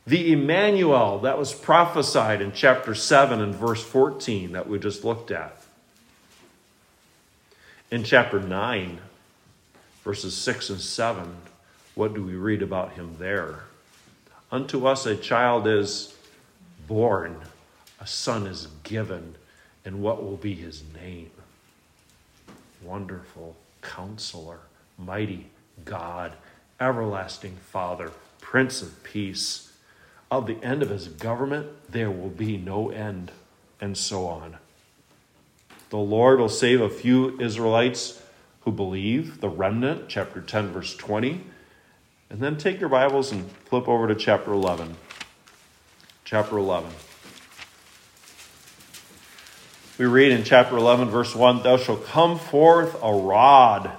The 0.07 0.33
Emmanuel 0.33 1.21
that 1.21 1.39
was 1.39 1.55
prophesied 1.55 2.43
in 2.43 2.53
chapter 2.53 2.95
7 2.95 3.41
and 3.41 3.55
verse 3.55 3.83
14 3.83 4.53
that 4.53 4.69
we 4.69 4.79
just 4.79 5.03
looked 5.03 5.31
at. 5.31 5.57
In 7.91 8.05
chapter 8.05 8.41
9, 8.41 8.99
verses 10.03 10.37
6 10.37 10.71
and 10.71 10.81
7, 10.81 11.37
what 11.95 12.13
do 12.13 12.23
we 12.23 12.35
read 12.35 12.61
about 12.61 12.93
him 12.93 13.17
there? 13.19 13.61
Unto 14.53 14.87
us 14.87 15.07
a 15.07 15.17
child 15.17 15.67
is 15.67 16.15
born, 16.87 17.41
a 17.99 18.07
son 18.07 18.47
is 18.47 18.69
given, 18.83 19.37
and 19.87 20.03
what 20.03 20.23
will 20.23 20.37
be 20.37 20.55
his 20.55 20.83
name? 20.95 21.31
Wonderful 22.83 23.57
counselor, 23.81 24.59
mighty 24.99 25.47
God, 25.85 26.33
everlasting 26.79 27.57
Father, 27.57 28.11
Prince 28.41 28.83
of 28.83 29.03
Peace. 29.03 29.71
Of 30.31 30.47
the 30.47 30.63
end 30.63 30.83
of 30.83 30.91
his 30.91 31.09
government, 31.09 31.69
there 31.91 32.11
will 32.11 32.31
be 32.31 32.57
no 32.57 32.91
end, 32.91 33.31
and 33.81 33.97
so 33.97 34.27
on. 34.27 34.57
The 35.91 35.99
Lord 35.99 36.41
will 36.41 36.49
save 36.49 36.81
a 36.81 36.89
few 36.89 37.39
Israelites 37.41 38.21
who 38.63 38.73
believe, 38.73 39.41
the 39.41 39.49
remnant, 39.49 40.09
chapter 40.09 40.41
10, 40.41 40.69
verse 40.69 40.97
20. 40.97 41.45
And 42.31 42.41
then 42.41 42.57
take 42.57 42.81
your 42.81 42.89
Bibles 42.89 43.31
and 43.31 43.51
flip 43.67 43.87
over 43.87 44.09
to 44.09 44.15
chapter 44.15 44.53
11. 44.53 44.97
Chapter 46.25 46.57
11. 46.59 46.91
We 49.99 50.07
read 50.07 50.33
in 50.33 50.43
chapter 50.43 50.77
11, 50.77 51.11
verse 51.11 51.37
1 51.37 51.63
Thou 51.63 51.77
shalt 51.77 52.07
come 52.07 52.39
forth 52.39 52.97
a 53.01 53.13
rod. 53.13 53.93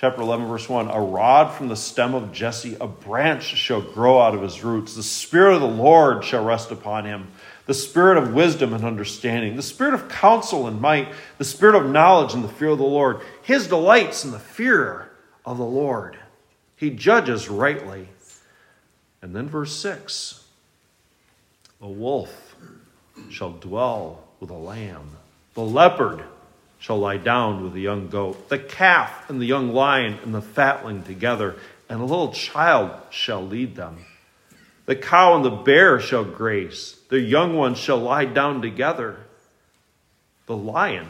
Chapter 0.00 0.22
11, 0.22 0.46
verse 0.46 0.68
1 0.68 0.90
A 0.90 1.00
rod 1.00 1.52
from 1.52 1.66
the 1.66 1.74
stem 1.74 2.14
of 2.14 2.30
Jesse, 2.30 2.76
a 2.80 2.86
branch 2.86 3.42
shall 3.42 3.80
grow 3.80 4.20
out 4.20 4.32
of 4.32 4.42
his 4.42 4.62
roots. 4.62 4.94
The 4.94 5.02
Spirit 5.02 5.56
of 5.56 5.60
the 5.60 5.66
Lord 5.66 6.24
shall 6.24 6.44
rest 6.44 6.70
upon 6.70 7.04
him 7.04 7.26
the 7.66 7.74
Spirit 7.74 8.16
of 8.16 8.32
wisdom 8.32 8.72
and 8.72 8.84
understanding, 8.84 9.56
the 9.56 9.62
Spirit 9.62 9.94
of 9.94 10.08
counsel 10.08 10.68
and 10.68 10.80
might, 10.80 11.08
the 11.38 11.44
Spirit 11.44 11.74
of 11.74 11.90
knowledge 11.90 12.32
and 12.32 12.44
the 12.44 12.48
fear 12.48 12.68
of 12.68 12.78
the 12.78 12.84
Lord. 12.84 13.20
His 13.42 13.66
delights 13.66 14.24
in 14.24 14.30
the 14.30 14.38
fear 14.38 15.10
of 15.44 15.58
the 15.58 15.64
Lord. 15.64 16.16
He 16.76 16.90
judges 16.90 17.48
rightly. 17.48 18.08
And 19.20 19.34
then 19.34 19.48
verse 19.48 19.74
6 19.74 20.44
The 21.80 21.88
wolf 21.88 22.54
shall 23.30 23.50
dwell 23.50 24.22
with 24.38 24.50
a 24.50 24.54
lamb, 24.54 25.10
the 25.54 25.62
leopard 25.62 26.22
shall 26.78 26.98
lie 26.98 27.16
down 27.16 27.62
with 27.62 27.72
the 27.72 27.80
young 27.80 28.08
goat, 28.08 28.48
the 28.48 28.58
calf 28.58 29.28
and 29.28 29.40
the 29.40 29.46
young 29.46 29.72
lion 29.72 30.18
and 30.22 30.34
the 30.34 30.42
fatling 30.42 31.02
together, 31.02 31.56
and 31.88 32.00
a 32.00 32.04
little 32.04 32.32
child 32.32 32.90
shall 33.10 33.44
lead 33.44 33.74
them. 33.74 34.04
The 34.86 34.96
cow 34.96 35.36
and 35.36 35.44
the 35.44 35.50
bear 35.50 36.00
shall 36.00 36.24
graze, 36.24 36.96
their 37.10 37.18
young 37.18 37.56
ones 37.56 37.78
shall 37.78 37.98
lie 37.98 38.24
down 38.24 38.62
together. 38.62 39.18
The 40.46 40.56
lion 40.56 41.08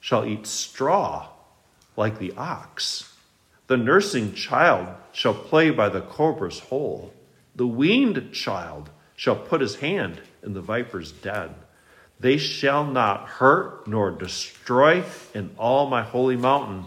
shall 0.00 0.24
eat 0.24 0.46
straw 0.46 1.28
like 1.96 2.18
the 2.18 2.32
ox. 2.36 3.14
The 3.68 3.76
nursing 3.76 4.34
child 4.34 4.88
shall 5.12 5.34
play 5.34 5.70
by 5.70 5.88
the 5.88 6.00
cobra's 6.00 6.58
hole. 6.58 7.12
The 7.54 7.66
weaned 7.66 8.32
child 8.32 8.90
shall 9.14 9.36
put 9.36 9.60
his 9.60 9.76
hand 9.76 10.20
in 10.42 10.54
the 10.54 10.60
viper's 10.60 11.12
den. 11.12 11.54
They 12.22 12.38
shall 12.38 12.84
not 12.84 13.26
hurt 13.26 13.88
nor 13.88 14.12
destroy 14.12 15.02
in 15.34 15.50
all 15.58 15.90
my 15.90 16.02
holy 16.02 16.36
mountain. 16.36 16.84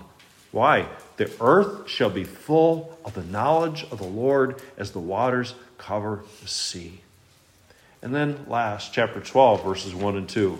Why? 0.51 0.87
The 1.17 1.29
earth 1.41 1.89
shall 1.89 2.09
be 2.09 2.23
full 2.23 2.97
of 3.03 3.15
the 3.15 3.23
knowledge 3.23 3.83
of 3.91 3.97
the 3.97 4.05
Lord 4.05 4.61
as 4.77 4.91
the 4.91 5.01
waters 5.01 5.53
cover 5.77 6.23
the 6.41 6.47
sea. 6.47 7.01
And 8.01 8.15
then 8.15 8.45
last, 8.47 8.93
chapter 8.93 9.19
12, 9.19 9.61
verses 9.61 9.93
1 9.93 10.15
and 10.15 10.29
2. 10.29 10.57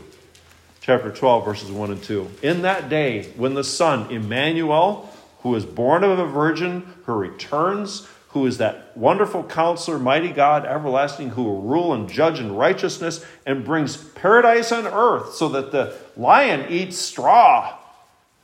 Chapter 0.82 1.10
12, 1.10 1.46
verses 1.46 1.72
1 1.72 1.92
and 1.92 2.04
2. 2.04 2.30
In 2.44 2.64
that 2.64 2.90
day, 2.90 3.32
when 3.38 3.54
the 3.54 3.64
Son, 3.64 4.12
Emmanuel, 4.12 5.10
who 5.40 5.56
is 5.56 5.66
born 5.66 6.04
of 6.04 6.20
a 6.20 6.26
virgin, 6.26 6.86
who 7.06 7.14
returns, 7.14 8.06
who 8.36 8.46
is 8.46 8.58
that 8.58 8.92
wonderful 8.98 9.46
counselor, 9.46 9.98
mighty 9.98 10.28
God, 10.28 10.66
everlasting, 10.66 11.30
who 11.30 11.44
will 11.46 11.62
rule 11.62 11.94
and 11.94 12.10
judge 12.10 12.38
in 12.38 12.54
righteousness 12.54 13.24
and 13.46 13.64
brings 13.64 13.96
paradise 13.96 14.74
on 14.74 14.86
earth 14.86 15.36
so 15.36 15.48
that 15.48 15.72
the 15.72 15.96
lion 16.18 16.70
eats 16.70 16.98
straw 16.98 17.78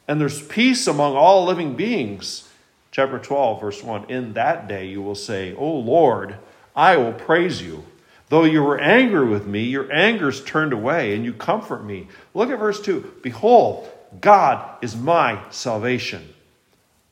and 0.08 0.22
there's 0.22 0.42
peace 0.44 0.88
among 0.88 1.18
all 1.18 1.44
living 1.44 1.76
beings. 1.76 2.48
Chapter 2.92 3.20
12, 3.20 3.60
verse 3.60 3.84
1 3.84 4.10
In 4.10 4.32
that 4.32 4.70
day 4.70 4.88
you 4.88 5.02
will 5.02 5.14
say, 5.14 5.54
O 5.56 5.70
Lord, 5.70 6.38
I 6.74 6.96
will 6.96 7.12
praise 7.12 7.62
you. 7.62 7.84
Though 8.30 8.46
you 8.46 8.64
were 8.64 8.80
angry 8.80 9.28
with 9.28 9.46
me, 9.46 9.64
your 9.66 9.92
anger's 9.92 10.42
turned 10.42 10.72
away, 10.72 11.14
and 11.14 11.26
you 11.26 11.34
comfort 11.34 11.84
me. 11.84 12.08
Look 12.34 12.50
at 12.50 12.60
verse 12.60 12.80
2. 12.80 13.16
Behold, 13.22 13.90
God 14.22 14.78
is 14.82 14.96
my 14.96 15.42
salvation. 15.50 16.30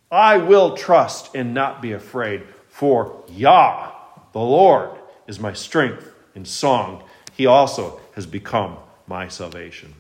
I 0.10 0.38
will 0.38 0.78
trust 0.78 1.36
and 1.36 1.54
not 1.54 1.82
be 1.82 1.92
afraid, 1.92 2.44
for 2.80 3.14
Yah, 3.28 3.92
the 4.32 4.40
Lord, 4.40 4.92
is 5.28 5.38
my 5.38 5.52
strength 5.52 6.10
and 6.34 6.48
song. 6.48 7.04
He 7.36 7.46
also 7.46 8.00
has 8.16 8.26
become 8.26 8.78
my 9.06 9.28
salvation. 9.28 9.96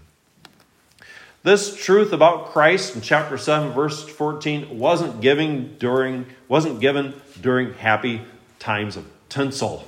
This 1.43 1.75
truth 1.75 2.13
about 2.13 2.51
Christ 2.51 2.95
in 2.95 3.01
chapter 3.01 3.37
7 3.37 3.73
verse 3.73 4.07
14 4.07 4.79
wasn't 4.79 5.19
given 5.19 5.75
during 5.77 6.25
wasn't 6.47 6.79
given 6.79 7.21
during 7.41 7.73
happy 7.73 8.21
times 8.59 8.95
of 8.95 9.05
tinsel 9.27 9.85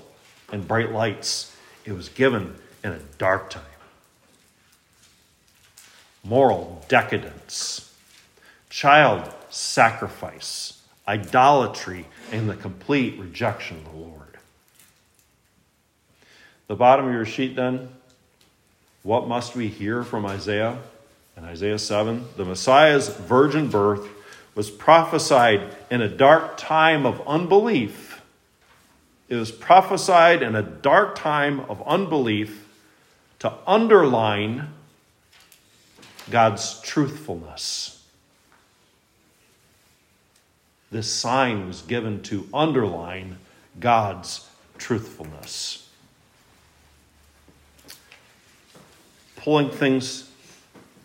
and 0.52 0.68
bright 0.68 0.92
lights. 0.92 1.56
It 1.86 1.94
was 1.94 2.10
given 2.10 2.56
in 2.84 2.92
a 2.92 3.00
dark 3.18 3.50
time. 3.50 3.64
Moral 6.26 6.84
decadence, 6.89 7.96
child 8.70 9.34
sacrifice, 9.50 10.82
idolatry, 11.08 12.06
and 12.32 12.50
the 12.50 12.56
complete 12.56 13.20
rejection 13.20 13.78
of 13.78 13.92
the 13.92 13.98
Lord. 13.98 14.38
The 16.68 16.76
bottom 16.76 17.08
of 17.08 17.14
your 17.14 17.26
sheet, 17.26 17.56
then, 17.56 17.90
what 19.04 19.28
must 19.28 19.56
we 19.56 19.68
hear 19.68 20.04
from 20.04 20.26
Isaiah? 20.26 20.80
In 21.36 21.44
Isaiah 21.44 21.80
7, 21.80 22.26
the 22.38 22.46
Messiah's 22.46 23.10
virgin 23.10 23.68
birth 23.68 24.08
was 24.56 24.70
prophesied 24.70 25.76
in 25.90 26.02
a 26.02 26.08
dark 26.08 26.58
time 26.58 27.06
of 27.06 27.22
unbelief 27.28 28.12
it 29.32 29.38
was 29.38 29.50
prophesied 29.50 30.42
in 30.44 30.58
a 30.58 30.62
dark 30.62 31.16
time 31.16 31.62
of 31.62 31.82
unbelief 31.88 32.68
to 33.40 33.54
underline 33.66 34.68
God's 36.30 36.82
truthfulness. 36.82 38.01
This 40.92 41.12
sign 41.12 41.68
was 41.68 41.82
given 41.82 42.22
to 42.24 42.48
underline 42.54 43.38
God's 43.80 44.50
truthfulness. 44.78 45.88
Pulling 49.38 49.70
things 49.70 50.30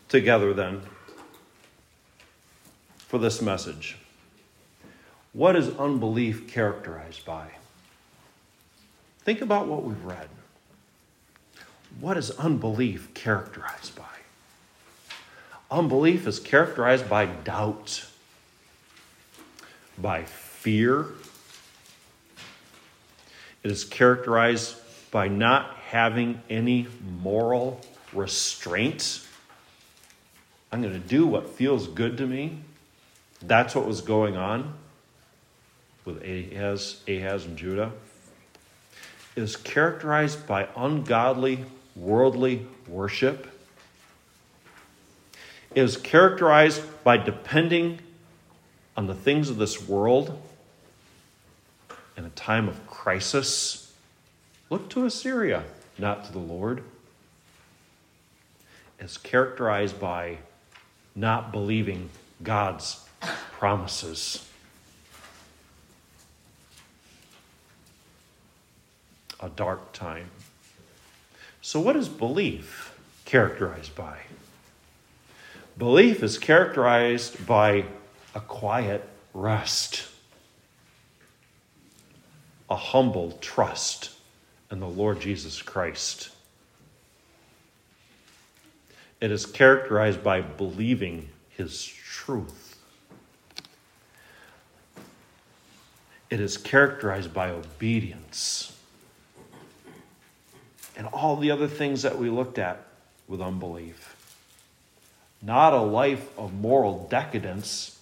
together 0.09 0.53
then 0.53 0.83
for 2.99 3.19
this 3.19 3.41
message. 3.41 3.97
What 5.33 5.55
is 5.55 5.69
unbelief 5.77 6.49
characterized 6.49 7.25
by? 7.25 7.49
Think 9.21 9.41
about 9.41 9.67
what 9.69 9.85
we've 9.85 10.05
read. 10.05 10.29
What 12.01 12.17
is 12.17 12.31
unbelief 12.33 13.15
characterized 13.15 13.95
by? 13.97 14.05
Unbelief 15.71 16.27
is 16.27 16.39
characterized 16.39 17.09
by 17.09 17.27
doubt, 17.27 18.06
by 19.99 20.25
fear. 20.25 21.07
It 23.63 23.71
is 23.71 23.85
characterized 23.85 24.77
by 25.11 25.29
not 25.29 25.75
having 25.89 26.41
any 26.51 26.87
moral 27.23 27.81
restraint. 28.13 29.27
I'm 30.73 30.83
going 30.83 30.95
to 30.95 31.09
do 31.09 31.27
what 31.27 31.51
feels 31.51 31.89
good 31.89 32.19
to 32.19 32.27
me. 32.27 32.59
That's 33.43 33.75
what 33.75 33.87
was 33.87 34.01
going 34.01 34.37
on 34.37 34.75
with 36.05 36.23
Ahaz, 36.23 37.03
Ahaz 37.09 37.45
and 37.45 37.57
Judah 37.57 37.93
is 39.37 39.55
characterized 39.55 40.47
by 40.47 40.67
ungodly, 40.75 41.65
worldly 41.95 42.67
worship, 42.89 43.47
is 45.75 45.99
characterized 45.99 46.83
by 47.05 47.19
depending 47.19 47.99
on 48.97 49.07
the 49.07 49.15
things 49.15 49.51
of 49.51 49.59
this 49.59 49.87
world 49.87 50.41
in 52.17 52.25
a 52.25 52.31
time 52.31 52.69
of 52.69 52.87
crisis. 52.87 53.95
Look 54.71 54.89
to 54.91 55.05
Assyria, 55.05 55.65
not 55.99 56.25
to 56.25 56.33
the 56.33 56.39
Lord. 56.39 56.83
Is 58.99 59.19
characterized 59.19 60.01
by 60.01 60.39
not 61.15 61.53
believing 61.53 62.09
God's 62.43 63.05
promises. 63.53 64.47
a 69.41 69.49
dark 69.51 69.93
time. 69.93 70.31
So, 71.63 71.81
what 71.81 71.97
is 71.97 72.09
belief 72.09 72.95
characterized 73.25 73.95
by? 73.95 74.19
Belief 75.77 76.23
is 76.23 76.39
characterized 76.39 77.47
by 77.47 77.85
a 78.37 78.41
quiet 78.41 79.03
rest, 79.35 80.07
a 82.71 82.77
humble 82.77 83.33
trust 83.41 84.11
in 84.71 84.79
the 84.79 84.87
Lord 84.87 85.19
Jesus 85.21 85.61
Christ. 85.61 86.29
It 89.21 89.33
is 89.33 89.45
characterized 89.45 90.23
by 90.23 90.43
believing 90.43 91.31
his 91.49 91.85
truth. 91.85 92.67
it 96.31 96.41
is 96.41 96.57
characterized 96.57 97.33
by 97.33 97.51
obedience. 97.51 98.77
And 100.97 101.07
all 101.09 101.37
the 101.37 101.51
other 101.51 101.69
things 101.69 102.03
that 102.03 102.19
we 102.19 102.31
looked 102.31 102.59
at 102.59 102.85
with 103.29 103.41
unbelief. 103.41 104.15
Not 105.43 105.75
a 105.75 105.81
life 105.81 106.27
of 106.39 106.55
moral 106.55 107.07
decadence, 107.09 107.96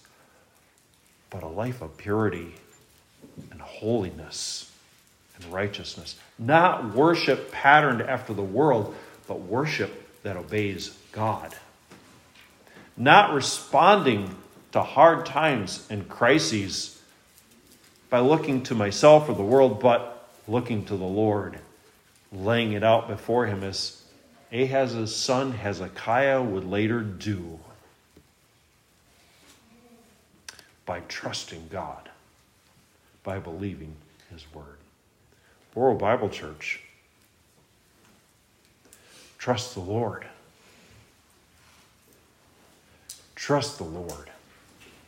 but 1.29 1.43
a 1.43 1.47
life 1.47 1.81
of 1.81 1.97
purity 1.97 2.55
and 3.51 3.61
holiness 3.61 4.71
and 5.35 5.45
righteousness. 5.51 6.15
Not 6.39 6.95
worship 6.95 7.51
patterned 7.51 8.01
after 8.01 8.33
the 8.33 8.43
world, 8.43 8.95
but 9.27 9.41
worship 9.41 10.23
that 10.23 10.37
obeys 10.37 10.97
God. 11.11 11.55
Not 12.97 13.33
responding 13.33 14.35
to 14.71 14.81
hard 14.81 15.25
times 15.25 15.85
and 15.89 16.07
crises 16.07 17.01
by 18.09 18.19
looking 18.19 18.63
to 18.63 18.75
myself 18.75 19.27
or 19.29 19.35
the 19.35 19.43
world, 19.43 19.79
but 19.79 20.29
looking 20.47 20.85
to 20.85 20.95
the 20.95 21.03
Lord, 21.03 21.59
laying 22.31 22.73
it 22.73 22.83
out 22.83 23.07
before 23.07 23.45
Him 23.45 23.63
as 23.63 24.01
Ahaz's 24.51 25.15
son 25.15 25.51
Hezekiah 25.51 26.41
would 26.41 26.65
later 26.65 27.01
do 27.01 27.59
by 30.85 31.01
trusting 31.07 31.67
God, 31.69 32.09
by 33.23 33.39
believing 33.39 33.95
His 34.31 34.45
word. 34.53 34.77
Orwell 35.73 35.97
Bible 35.97 36.29
Church, 36.29 36.81
trust 39.37 39.73
the 39.73 39.81
Lord. 39.81 40.25
Trust 43.35 43.77
the 43.77 43.83
Lord. 43.83 44.29